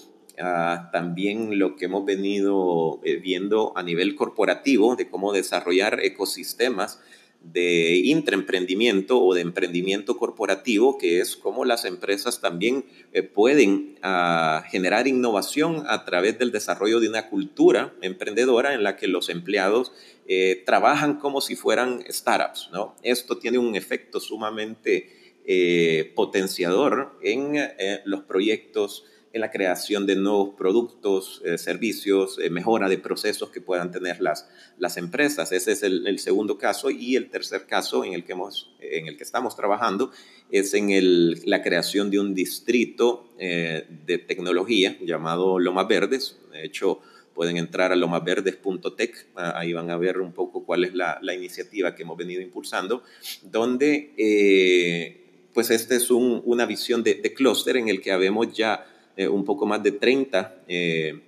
[0.93, 7.01] también lo que hemos venido viendo a nivel corporativo de cómo desarrollar ecosistemas
[7.43, 14.63] de intraemprendimiento o de emprendimiento corporativo, que es cómo las empresas también eh, pueden ah,
[14.69, 19.91] generar innovación a través del desarrollo de una cultura emprendedora en la que los empleados
[20.25, 22.69] eh, trabajan como si fueran startups.
[22.71, 22.95] ¿no?
[23.03, 27.57] Esto tiene un efecto sumamente eh, potenciador en
[28.05, 33.61] los proyectos en la creación de nuevos productos, eh, servicios, eh, mejora de procesos que
[33.61, 35.51] puedan tener las, las empresas.
[35.51, 36.91] Ese es el, segundo caso.
[36.91, 40.11] Y el tercer caso en el que, hemos, en el que estamos trabajando
[40.51, 46.39] es en el, la creación de un distrito eh, de tecnología llamado Lomas Verdes.
[46.51, 46.99] De hecho,
[47.33, 51.33] pueden entrar a lomasverdes.tech, ah, ahí van a ver un poco cuál es la, la
[51.33, 53.01] iniciativa que hemos venido impulsando,
[53.41, 55.19] donde
[55.55, 59.27] pues esta es un, una visión de, de clúster en el que habemos ya eh,
[59.27, 61.21] un poco más de 30 eh,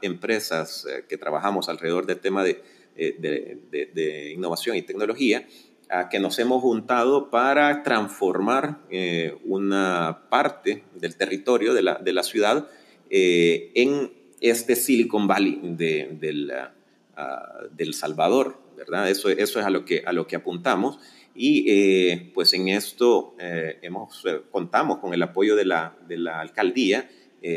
[0.00, 2.62] empresas eh, que trabajamos alrededor del tema de,
[4.32, 5.46] innovación y tecnología,
[6.10, 8.80] que nos hemos juntado para transformar
[9.44, 12.68] una parte del territorio de la, de la ciudad
[13.10, 16.68] en este Silicon Valley de,
[17.72, 19.10] del Salvador, ¿verdad?
[19.10, 20.98] Eso, eso es a lo que, a lo que apuntamos.
[21.34, 27.08] Y pues en esto hemos, contamos con el apoyo de la, de la alcaldía,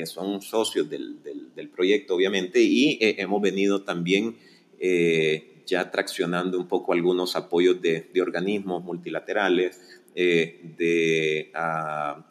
[0.06, 1.18] son socios del,
[1.56, 4.36] del, proyecto obviamente, y hemos venido también
[5.66, 9.80] ya traccionando un poco algunos apoyos de, de organismos multilaterales,
[10.16, 11.52] de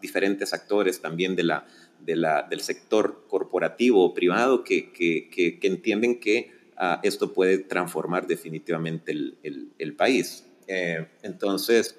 [0.00, 1.66] diferentes actores también de la,
[2.04, 7.58] de la, del sector corporativo o privado que, que, que, entienden que ah, esto puede
[7.58, 10.44] transformar definitivamente el, el, país.
[10.66, 11.96] Eh, entonces,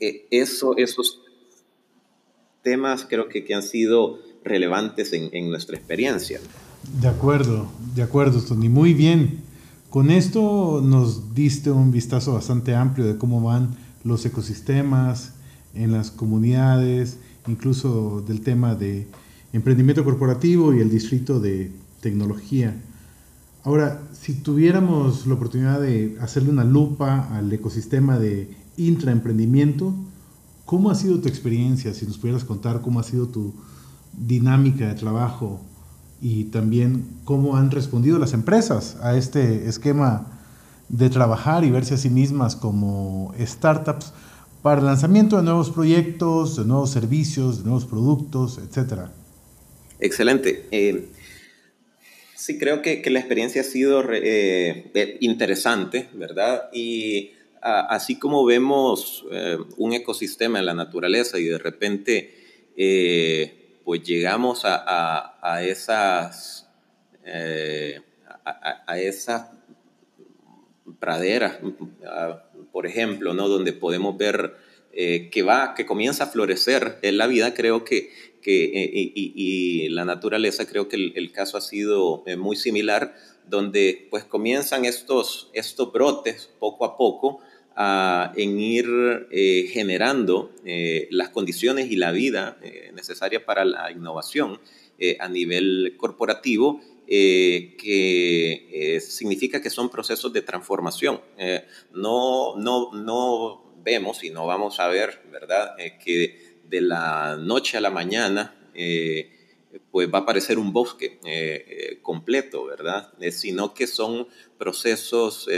[0.00, 1.21] eh, eso, esos
[2.62, 6.40] temas creo que, que han sido relevantes en, en, nuestra experiencia.
[7.00, 8.68] De acuerdo, de acuerdo, Tony.
[8.68, 9.40] Muy bien.
[9.90, 15.34] Con esto nos diste un vistazo bastante amplio de cómo van los ecosistemas
[15.74, 19.06] en las comunidades, incluso del tema de
[19.52, 21.70] emprendimiento corporativo y el distrito de
[22.00, 22.74] tecnología.
[23.64, 29.94] Ahora, si tuviéramos la oportunidad de hacerle una lupa al ecosistema de intraemprendimiento,
[30.64, 31.94] ¿cómo ha sido tu experiencia?
[31.94, 33.54] Si nos pudieras contar cómo ha sido tu
[34.12, 35.60] dinámica de trabajo
[36.20, 40.40] y también cómo han respondido las empresas a este esquema
[40.88, 44.12] de trabajar y verse a sí mismas como startups
[44.62, 49.10] para el lanzamiento de nuevos proyectos, de nuevos servicios, de nuevos productos, etcétera.
[49.98, 50.66] Excelente.
[50.70, 51.08] Eh,
[52.36, 56.68] sí, creo que, la experiencia ha sido eh, eh, interesante, ¿verdad?
[56.72, 59.24] Y así como vemos
[59.76, 62.34] un ecosistema en la naturaleza y de repente
[63.84, 66.68] pues llegamos a, esas
[68.86, 69.50] a, esas
[70.98, 71.58] praderas
[72.72, 73.48] por ejemplo, ¿no?
[73.48, 74.56] donde podemos ver
[74.92, 79.88] eh, que va, que comienza a florecer en la vida, creo que, que eh, y,
[79.90, 83.14] la naturaleza, creo que el, caso ha sido eh, muy similar,
[83.46, 87.40] donde pues comienzan estos, estos brotes poco a poco
[87.76, 89.28] en ir
[89.72, 90.52] generando
[91.10, 92.58] las condiciones y la vida
[92.94, 94.60] necesaria para la innovación
[95.18, 96.80] a nivel corporativo
[97.14, 101.20] eh, que eh, significa que son procesos de transformación.
[101.36, 107.76] Eh, no, no, no vemos y no vamos a ver, ¿verdad?, que de la noche
[107.76, 108.56] a la mañana
[109.90, 111.18] pues va a aparecer un bosque
[112.00, 115.48] completo, ¿verdad?, sino que son procesos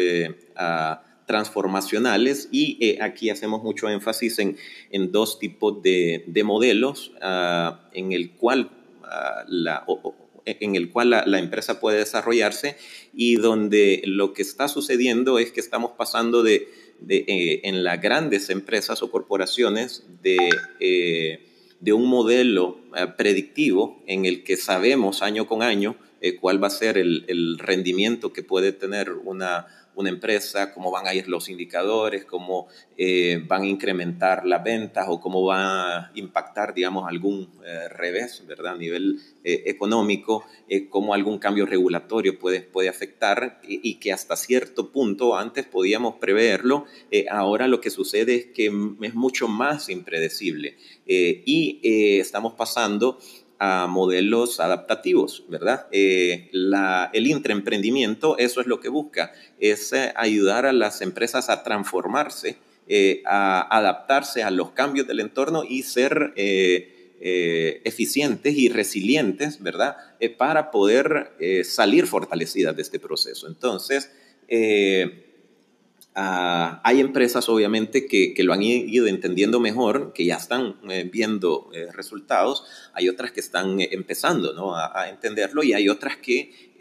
[1.26, 4.56] transformacionales y aquí hacemos mucho énfasis en,
[4.90, 8.70] en dos tipos de, de modelos ah, en el cual
[9.04, 9.84] ah, la,
[10.44, 12.76] en el cual la, empresa puede desarrollarse
[13.14, 16.68] y donde lo que está sucediendo es que estamos pasando de,
[17.08, 21.46] eh, en las grandes empresas o corporaciones de, eh,
[21.80, 25.96] de un modelo eh, predictivo en el que sabemos año con año
[26.40, 31.06] cuál va a ser el, el rendimiento que puede tener una una empresa, cómo van
[31.06, 36.10] a ir los indicadores, cómo eh, van a incrementar las ventas o cómo va a
[36.14, 38.74] impactar, digamos, algún eh, revés, ¿verdad?
[38.74, 40.44] A nivel eh, económico,
[40.90, 46.86] cómo algún cambio regulatorio puede, puede afectar y, que hasta cierto punto antes podíamos preverlo,
[47.30, 48.66] ahora lo que sucede es que
[49.02, 50.76] es mucho más impredecible
[51.06, 53.18] y estamos pasando
[53.64, 55.86] a modelos adaptativos, ¿verdad?
[55.90, 56.50] Eh,
[57.12, 62.58] el intraemprendimiento, eso es lo que busca, es eh, ayudar a las empresas a transformarse,
[62.88, 66.34] eh, a adaptarse a los cambios del entorno y ser
[67.16, 69.96] eficientes y resilientes, ¿verdad?
[70.36, 71.32] para poder
[71.64, 73.46] salir fortalecidas de este proceso.
[73.46, 74.10] Entonces,
[76.16, 81.70] Ah, hay empresas obviamente que, lo han ido entendiendo mejor, que ya están eh, viendo
[81.74, 84.76] eh, resultados, hay otras que están eh, empezando ¿no?
[84.76, 86.72] a, entenderlo y hay otras que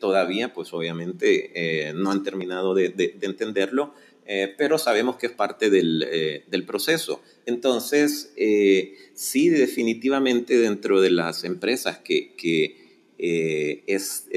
[0.00, 3.92] todavía pues obviamente no han terminado de, de, entenderlo,
[4.56, 7.20] pero sabemos que es parte del, proceso.
[7.46, 8.32] Entonces,
[9.14, 12.36] sí definitivamente dentro de las empresas que,
[13.18, 14.28] es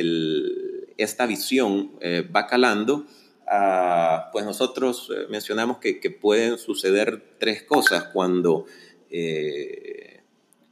[0.97, 1.91] esta visión
[2.35, 3.05] va calando,
[3.47, 8.65] Ah, pues nosotros eh, mencionamos que, pueden suceder tres cosas cuando,
[9.09, 10.21] eh,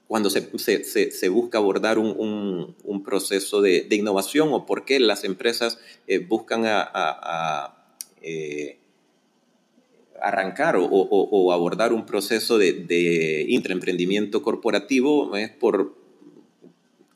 [0.07, 6.19] cuando se, busca abordar un, un, proceso de, innovación o por qué las empresas eh,
[6.19, 6.65] buscan
[10.21, 15.99] arrancar o, abordar un proceso de, de intraemprendimiento corporativo es por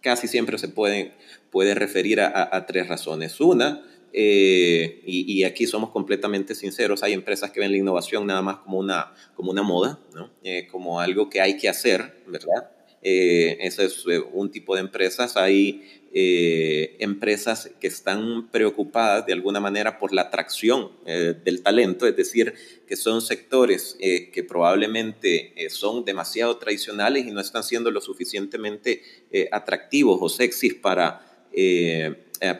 [0.01, 1.13] casi siempre se puede,
[1.49, 3.39] puede referir a tres razones.
[3.39, 3.81] Una,
[4.17, 9.13] y, aquí somos completamente sinceros, hay empresas que ven la innovación nada más como una,
[9.35, 10.31] como una moda, ¿no?
[10.71, 12.71] como algo que hay que hacer, ¿verdad?
[13.01, 14.03] ese es
[14.33, 15.37] un tipo de empresas.
[15.37, 22.07] Hay eh, empresas que están preocupadas de alguna manera por la atracción eh, del talento,
[22.07, 22.53] es decir,
[22.87, 29.01] que son sectores eh, que probablemente son demasiado tradicionales y no están siendo lo suficientemente
[29.51, 31.49] atractivos o sexys para,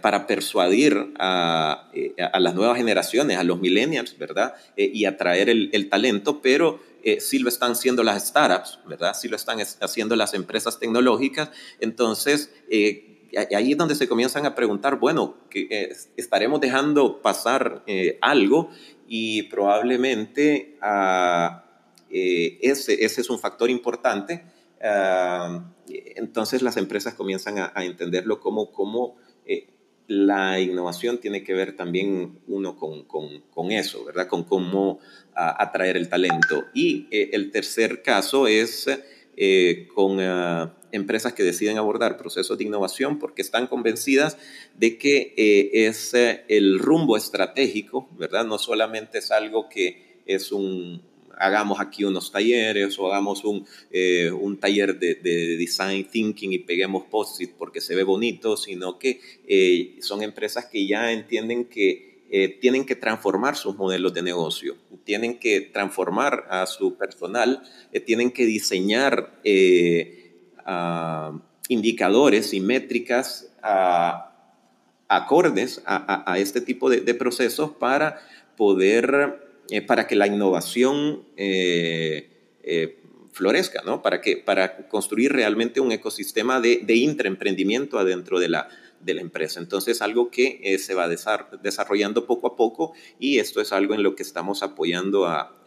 [0.02, 1.92] para persuadir a,
[2.34, 4.56] a, las nuevas generaciones, a los millennials, ¿verdad?
[4.78, 6.80] y atraer el, el talento, pero
[7.20, 9.14] sí lo están haciendo las startups, ¿verdad?
[9.14, 11.50] Sí lo están haciendo las empresas tecnológicas.
[11.80, 12.52] Entonces,
[13.56, 18.70] ahí es donde se comienzan a preguntar, bueno, que, eh, estaremos dejando pasar eh, algo
[19.08, 20.78] y probablemente
[22.10, 24.44] eh, ese, ese, es un factor importante.
[24.82, 29.18] Ah, entonces las empresas comienzan a, entenderlo como, como
[30.08, 34.28] la innovación tiene que ver también uno con, con, eso, ¿verdad?
[34.28, 35.00] Con cómo
[35.34, 36.66] atraer el talento.
[36.76, 38.88] Y el tercer caso es
[39.96, 40.20] con
[40.96, 44.38] empresas que deciden abordar procesos de innovación porque están convencidas
[44.76, 48.46] de que eh, es eh, el rumbo estratégico, ¿verdad?
[48.46, 51.04] No solamente es algo que es un,
[51.38, 55.16] hagamos aquí unos talleres o hagamos un, eh, un taller de,
[55.58, 59.20] design thinking y peguemos post-it porque se ve bonito, sino que
[60.02, 62.16] son empresas que ya entienden que
[62.60, 64.76] tienen que transformar sus modelos de negocio,
[65.06, 67.62] tienen que transformar a su personal,
[68.06, 69.40] tienen que diseñar
[71.70, 73.50] indicadores y métricas
[75.08, 78.22] acordes a, este tipo de, procesos para
[78.58, 82.30] poder, eh, para que la innovación eh,
[82.64, 83.00] eh,
[83.32, 84.04] florezca, ¿no?
[84.04, 88.70] Para, que, para construir realmente un ecosistema de, de intraemprendimiento adentro de la,
[89.08, 89.60] empresa.
[89.60, 94.16] Entonces, algo que se va desarrollando poco a poco y esto es algo en lo
[94.16, 95.62] que estamos apoyando a,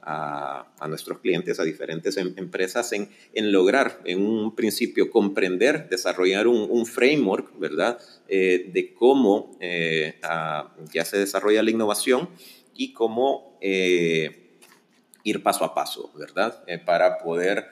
[0.00, 6.46] a, nuestros clientes, a diferentes em, empresas, en, en, lograr, en un principio, comprender, desarrollar
[6.46, 7.98] un, framework, ¿verdad?,
[8.28, 12.30] de cómo ya se desarrolla la innovación
[12.74, 14.58] y cómo eh,
[15.22, 17.66] ir paso a paso, ¿verdad?, para poder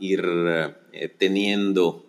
[0.00, 0.24] ir
[1.18, 2.04] teniendo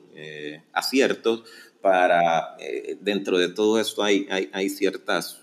[0.73, 1.43] aciertos
[1.81, 2.57] para,
[3.01, 5.41] dentro de todo esto hay, hay, ciertas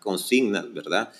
[0.00, 1.12] consignas, ¿verdad?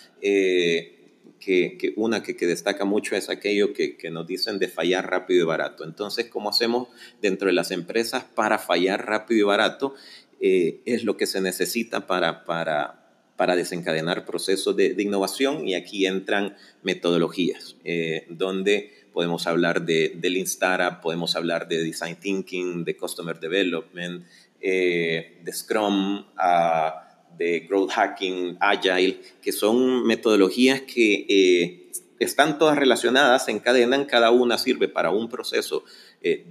[1.39, 5.85] que, una que, destaca mucho es aquello que, nos dicen de fallar rápido y barato.
[5.85, 6.89] Entonces, ¿cómo hacemos
[7.23, 9.95] dentro de las empresas para fallar rápido y barato?
[10.41, 12.98] Eh, es lo que se necesita para,
[13.39, 20.37] para desencadenar procesos de, innovación y aquí entran metodologías, eh, donde podemos hablar de, del
[20.37, 24.27] Instara, podemos hablar de Design Thinking, de Customer Development,
[24.61, 27.05] eh, de Scrum, a
[27.39, 34.59] de growth hacking, agile, que son metodologías que eh, están todas relacionadas, encadenan, cada una
[34.59, 35.85] sirve para un proceso
[36.21, 36.45] eh,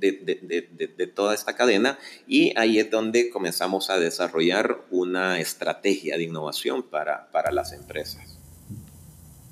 [0.00, 6.24] eh, de, toda esta cadena y ahí es donde comenzamos a desarrollar una estrategia de
[6.24, 8.38] innovación para, para las empresas.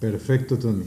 [0.01, 0.85] Perfecto, Tony.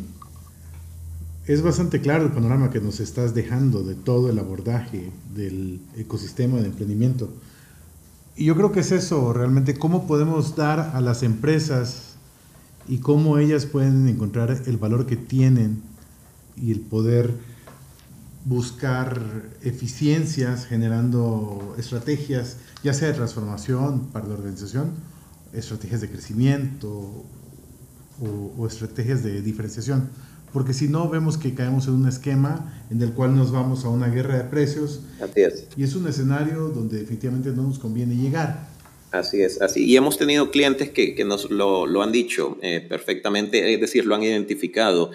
[1.45, 6.59] Es bastante claro el panorama que nos estás dejando de todo el abordaje del ecosistema
[6.59, 7.33] de emprendimiento.
[8.35, 12.15] Y yo creo que es eso, realmente, cómo podemos dar a las empresas
[12.87, 15.81] y cómo ellas pueden encontrar el valor que tienen
[16.55, 17.33] y el poder
[18.45, 19.19] buscar
[19.61, 24.93] eficiencias generando estrategias, ya sea de transformación para la organización,
[25.53, 26.89] estrategias de crecimiento
[28.21, 30.09] o, o estrategias de diferenciación
[30.53, 33.89] porque si no vemos que caemos en un esquema en el cual nos vamos a
[33.89, 35.01] una guerra de precios.
[35.21, 35.67] Así es.
[35.77, 38.67] Y es un escenario donde definitivamente no nos conviene llegar.
[39.11, 39.85] Así es, así.
[39.85, 44.05] Y hemos tenido clientes que, que nos lo, lo, han dicho eh, perfectamente, es decir,
[44.05, 45.11] lo han identificado.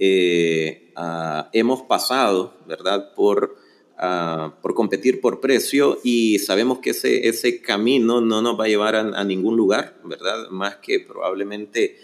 [0.00, 3.56] Eh, ah, hemos pasado, ¿verdad?, por,
[3.96, 8.68] ah, por competir por precio y sabemos que ese, ese camino no nos va a
[8.68, 11.98] llevar a, ningún lugar, ¿verdad?, más que probablemente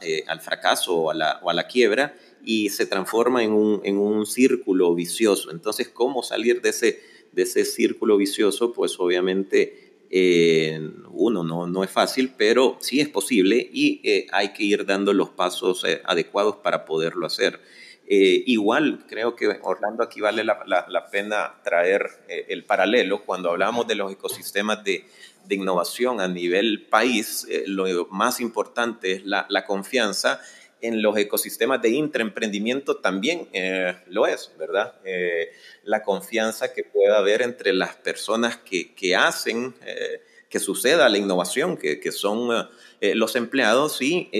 [0.00, 3.98] eh, al fracaso o a, la, a, la, quiebra y se transforma en un, en
[3.98, 5.52] un círculo vicioso.
[5.52, 7.00] Entonces, ¿cómo salir de ese,
[7.30, 8.72] de ese círculo vicioso?
[8.72, 10.80] Pues obviamente eh,
[11.10, 15.12] uno no, no es fácil, pero sí es posible y eh, hay que ir dando
[15.12, 17.60] los pasos adecuados para poderlo hacer.
[18.08, 23.86] igual creo que Orlando aquí vale la, la, la pena traer el paralelo cuando hablamos
[23.88, 25.04] de los ecosistemas de,
[25.46, 30.40] de innovación a nivel país, eh, lo más importante es la, confianza
[30.80, 34.94] en los ecosistemas de intraemprendimiento también eh, lo es, ¿verdad?
[35.04, 35.50] Eh,
[35.84, 41.18] la confianza que pueda haber entre las personas que, que hacen eh, que suceda la
[41.18, 42.68] innovación, que, que son
[43.00, 44.30] los empleados y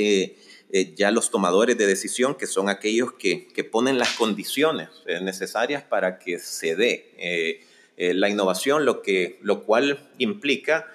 [0.94, 4.88] ya los tomadores de decisión, que son aquellos que, que ponen las condiciones
[5.22, 7.64] necesarias para que se dé
[7.96, 10.86] la innovación, lo, que, lo cual implica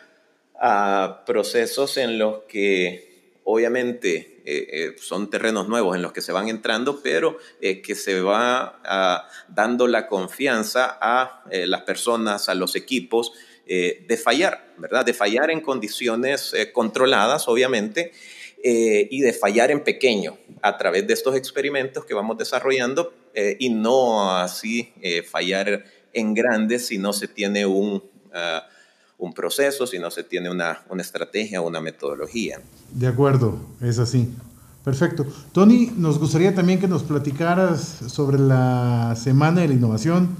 [0.55, 3.11] a procesos en los que
[3.43, 7.95] obviamente eh, eh, son terrenos nuevos en los que se van entrando, pero eh, que
[7.95, 13.33] se va ah, dando la confianza a las personas, a los equipos,
[13.65, 15.05] de fallar, ¿verdad?
[15.05, 18.11] De fallar en condiciones controladas, obviamente,
[18.61, 23.13] y de fallar en pequeño a través de estos experimentos que vamos desarrollando
[23.59, 24.91] y no así
[25.25, 28.03] fallar en grande si no se tiene un...
[28.33, 28.67] Ah,
[29.21, 32.59] un proceso, si no se tiene una, una estrategia o una metodología.
[32.91, 34.27] De acuerdo, es así.
[34.83, 35.25] Perfecto.
[35.53, 40.35] Tony, nos gustaría también que nos platicaras sobre la Semana de la Innovación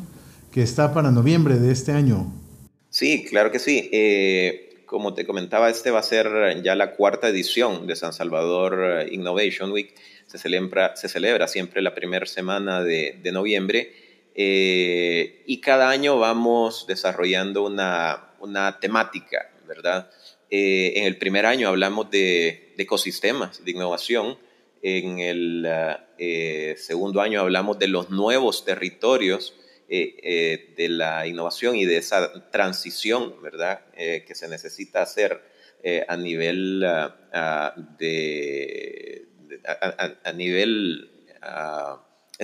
[0.52, 2.34] que está para noviembre de este año.
[2.90, 3.88] Sí, claro que sí.
[3.94, 9.08] Eh, como te comentaba, este va a ser ya la cuarta edición de San Salvador
[9.12, 9.94] Innovation Week.
[10.26, 13.94] Se celebra, se celebra siempre la primera semana de, de noviembre
[14.34, 20.10] eh, y cada año vamos desarrollando una, una temática, ¿verdad?
[20.50, 24.38] Eh, en el primer año hablamos de, ecosistemas, de innovación.
[24.82, 25.68] En el
[26.18, 29.56] eh, segundo año hablamos de los nuevos territorios
[29.88, 33.82] de la innovación y de esa transición, ¿verdad?
[33.94, 35.42] que se necesita hacer
[36.08, 36.80] a nivel
[38.00, 39.28] de,
[40.24, 41.12] a, nivel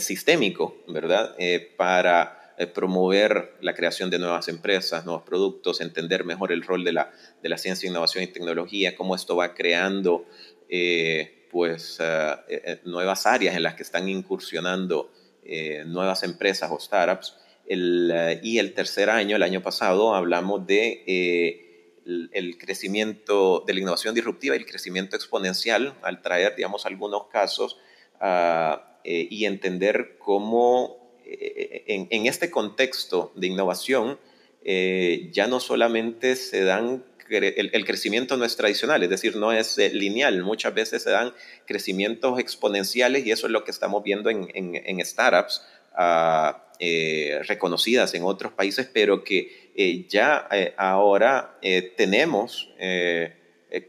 [0.01, 1.35] sistémico, ¿verdad?
[1.37, 6.83] Eh, para eh, promover la creación de nuevas empresas, nuevos productos, entender mejor el rol
[6.83, 10.25] de la, de la ciencia, innovación y tecnología, cómo esto va creando
[10.69, 11.99] eh, pues,
[12.83, 15.11] nuevas áreas en las que están incursionando
[15.85, 17.37] nuevas empresas o startups.
[17.67, 21.63] y el tercer año, el año pasado, hablamos de
[22.05, 27.79] el, crecimiento de la innovación disruptiva y el crecimiento exponencial, al traer, digamos, algunos casos
[28.19, 30.96] a eh, y entender cómo
[31.29, 34.17] eh, en, este contexto de innovación
[34.63, 39.77] eh, ya no solamente se dan, el, crecimiento no es tradicional, es decir, no es
[39.77, 41.33] lineal, muchas veces se dan
[41.65, 45.61] crecimientos exponenciales y eso es lo que estamos viendo en, en, startups
[45.93, 46.63] ah,
[47.47, 50.47] reconocidas en otros países, pero que ya
[50.77, 51.59] ahora
[51.97, 52.69] tenemos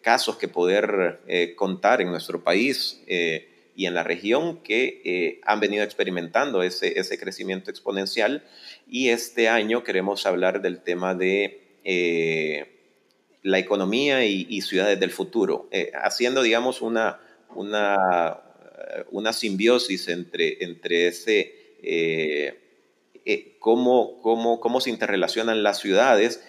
[0.03, 1.21] casos que poder
[1.57, 3.01] contar en nuestro país
[3.79, 8.43] y en la región que eh, han venido experimentando ese, ese, crecimiento exponencial.
[8.89, 12.67] Y este año queremos hablar del tema de eh,
[13.45, 17.21] la economía y, ciudades del futuro, eh, haciendo, digamos, una,
[17.55, 18.41] una,
[19.13, 21.55] una simbiosis entre, entre ese,
[23.61, 26.43] cómo, cómo, cómo se interrelacionan las ciudades.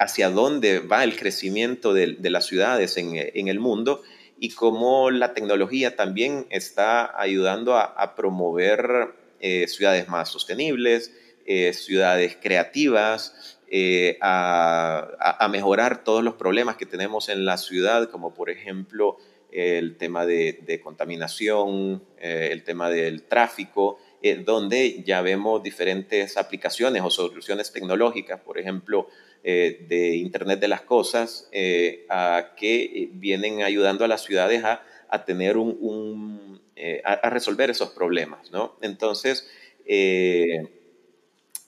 [0.00, 4.02] hacia dónde va el crecimiento de, de las ciudades en, en, el mundo
[4.38, 11.12] y cómo la tecnología también está ayudando a, promover eh, ciudades más sostenibles,
[11.46, 18.34] eh, ciudades creativas, eh, a, mejorar todos los problemas que tenemos en la ciudad, como
[18.34, 19.18] por ejemplo
[19.52, 23.98] el tema de, contaminación, el tema del tráfico,
[24.44, 29.06] donde ya vemos diferentes aplicaciones o soluciones tecnológicas, por ejemplo,
[29.46, 34.82] eh, de Internet de las Cosas eh, a que vienen ayudando a las ciudades a,
[35.10, 38.78] a tener un, eh, a, resolver esos problemas, ¿no?
[38.80, 39.46] Entonces,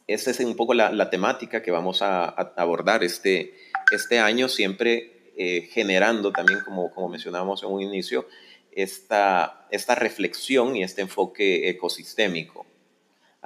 [0.07, 3.53] esa es un poco la, temática que vamos a, abordar este,
[3.93, 5.35] este año, siempre
[5.71, 8.27] generando también, como, como mencionábamos en un inicio,
[8.73, 12.65] esta, esta reflexión y este enfoque ecosistémico.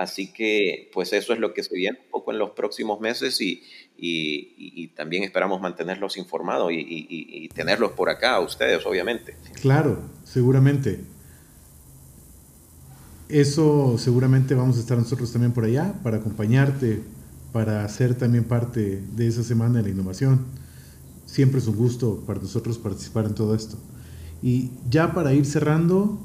[0.00, 3.38] Así que, pues eso es lo que se viene un poco en los próximos meses
[3.42, 3.62] y,
[3.98, 9.36] y, también esperamos mantenerlos informados y, tenerlos por acá a ustedes, obviamente.
[9.60, 11.00] Claro, seguramente.
[13.28, 17.02] Eso seguramente vamos a estar nosotros también por allá para acompañarte,
[17.52, 20.46] para ser también parte de esa semana de la innovación.
[21.26, 23.76] Siempre es un gusto para nosotros participar en todo esto.
[24.40, 26.18] Y ya para ir cerrando,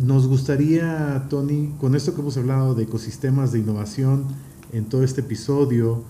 [0.00, 4.26] nos gustaría, Tony, con esto que hemos hablado de ecosistemas de innovación,
[4.72, 6.04] en todo este episodio.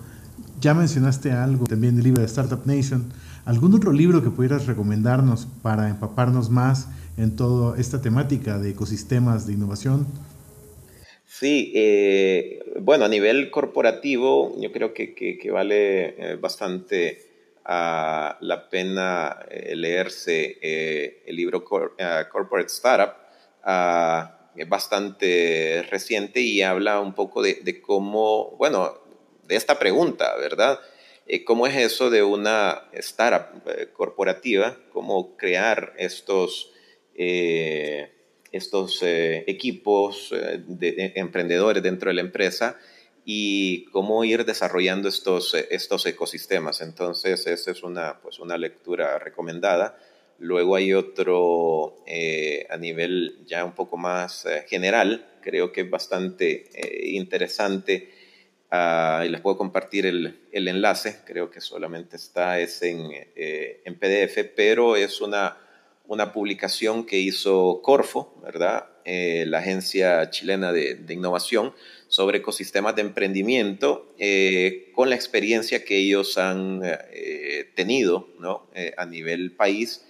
[0.61, 3.13] Ya mencionaste algo también del libro de Startup Nation.
[3.45, 9.47] ¿Algún otro libro que pudieras recomendarnos para empaparnos más en toda esta temática de ecosistemas
[9.47, 10.07] de innovación?
[11.27, 17.27] Sí, eh, bueno, a nivel corporativo yo creo que, vale eh, bastante
[17.65, 19.39] la pena
[19.75, 20.59] leerse
[21.25, 23.20] el libro Corporate Startup,
[23.65, 29.01] es bastante reciente y habla un poco de, de cómo, bueno,
[29.51, 30.79] de esta pregunta, ¿verdad?
[31.33, 34.77] Eh, ¿Cómo es eso de una startup eh, corporativa?
[34.93, 36.73] ¿Cómo crear estos,
[37.15, 38.11] eh,
[38.51, 40.35] estos equipos
[40.67, 42.79] de, emprendedores dentro de la empresa?
[43.23, 46.81] y cómo ir desarrollando estos, estos ecosistemas.
[46.81, 49.99] Entonces, esa es una, pues una lectura recomendada.
[50.41, 52.03] Luego hay otro
[52.69, 56.65] a nivel ya un poco más general, creo que es bastante
[57.05, 58.09] interesante
[58.73, 63.83] Ah, y les puedo compartir el, el, enlace, creo que solamente está es en, eh,
[63.85, 65.57] en PDF, pero es una,
[66.07, 68.87] una, publicación que hizo Corfo, ¿verdad?
[69.05, 71.75] Eh, la agencia chilena de, de, innovación,
[72.07, 76.81] sobre ecosistemas de emprendimiento, eh, con la experiencia que ellos han
[77.75, 78.69] tenido ¿no?
[78.97, 80.05] a nivel país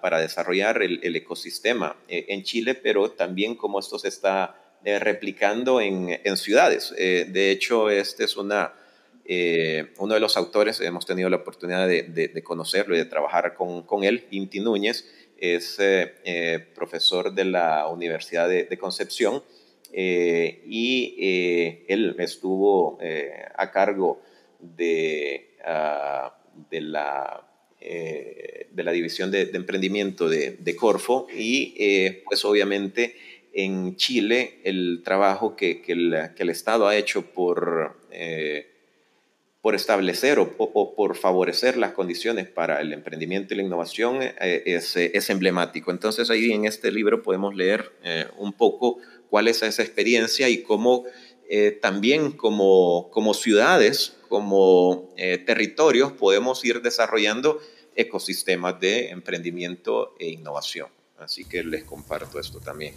[0.00, 4.54] para desarrollar el, el ecosistema en Chile, pero también cómo esto se está
[4.86, 6.94] eh, replicando en, en ciudades.
[6.98, 8.74] Eh, de hecho, este es una,
[9.24, 13.54] eh, uno de los autores, hemos tenido la oportunidad de, de, conocerlo y de trabajar
[13.54, 15.06] con, con él, Inti Núñez,
[15.38, 15.78] es
[16.74, 19.42] profesor de la Universidad de, Concepción
[19.90, 22.98] y él estuvo
[23.56, 24.20] a cargo
[24.60, 26.36] de, ah,
[26.70, 27.42] de la
[27.84, 33.14] de la división de, emprendimiento de, Corfo y pues obviamente
[33.54, 38.66] en Chile el trabajo que, el, Estado ha hecho por, eh,
[39.62, 45.30] por establecer o, por favorecer las condiciones para el emprendimiento y la innovación eh, es,
[45.30, 45.90] emblemático.
[45.90, 48.98] Entonces ahí en este libro podemos leer eh, un poco
[49.30, 51.04] cuál es esa experiencia y cómo
[51.82, 55.14] también como, como ciudades, como
[55.46, 57.60] territorios podemos ir desarrollando
[57.96, 60.88] ecosistemas de emprendimiento e innovación.
[61.18, 62.94] Así que les comparto esto también.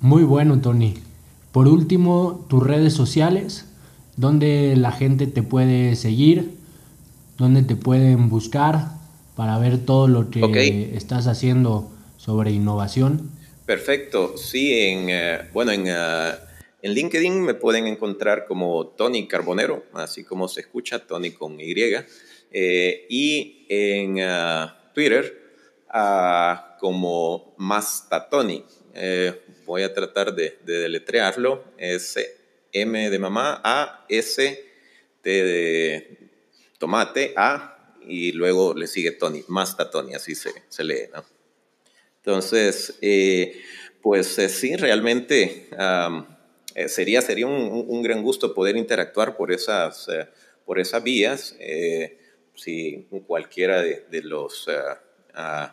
[0.00, 0.94] Muy bueno, Tony.
[1.52, 3.66] Por último, tus redes sociales,
[4.16, 6.52] donde la gente te puede seguir,
[7.38, 8.88] donde te pueden buscar
[9.36, 13.30] para ver todo lo que estás haciendo sobre innovación.
[13.66, 14.36] Perfecto.
[14.36, 16.32] Sí, en, eh, bueno, en, eh,
[16.82, 21.74] en, LinkedIn me pueden encontrar como Tony Carbonero, así como se escucha, Tony con Y.
[22.52, 24.18] Eh, y en
[24.94, 25.40] Twitter
[25.88, 28.64] ah, como Masta Tony.
[28.94, 31.64] Eh, voy a tratar de, deletrearlo.
[31.78, 32.18] Es
[32.72, 34.64] M de mamá, A, S,
[35.22, 36.18] T de
[36.78, 41.24] tomate, A, y luego le sigue Tony, Masta Tony, así se, se lee, ¿no?
[42.16, 43.62] Entonces, eh,
[44.00, 45.68] pues sí, realmente
[46.86, 50.08] sería, sería un, gran gusto poder interactuar por esas,
[50.64, 51.56] por esas vías.
[52.54, 54.66] Si cualquiera de, los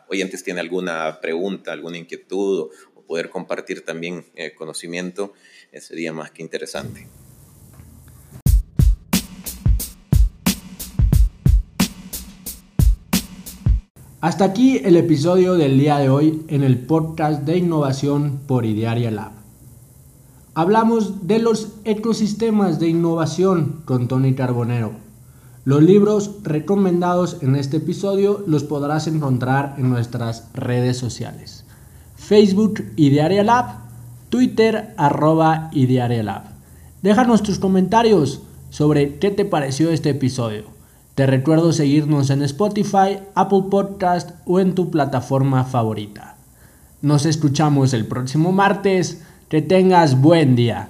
[0.07, 2.69] oyentes tiene alguna pregunta, alguna inquietud
[3.09, 5.33] poder compartir también eh, conocimiento
[5.71, 7.07] eh, sería más que interesante.
[14.21, 19.09] Hasta aquí el episodio del día de hoy en el podcast de innovación por Idearia
[19.09, 19.31] Lab.
[20.53, 25.08] Hablamos de los ecosistemas de innovación con Tony Carbonero.
[25.69, 31.63] Los libros recomendados en este episodio los podrás encontrar en nuestras redes sociales.
[32.15, 33.75] Facebook Idearia Lab,
[34.29, 36.41] Twitter arroba Idearia Lab.
[37.03, 38.41] Déjanos tus comentarios
[38.71, 40.63] sobre qué te pareció este episodio.
[41.13, 46.35] Te recuerdo seguirnos en Spotify, Apple Podcast o en tu plataforma favorita.
[47.03, 49.21] Nos escuchamos el próximo martes.
[49.49, 50.89] Que tengas buen día.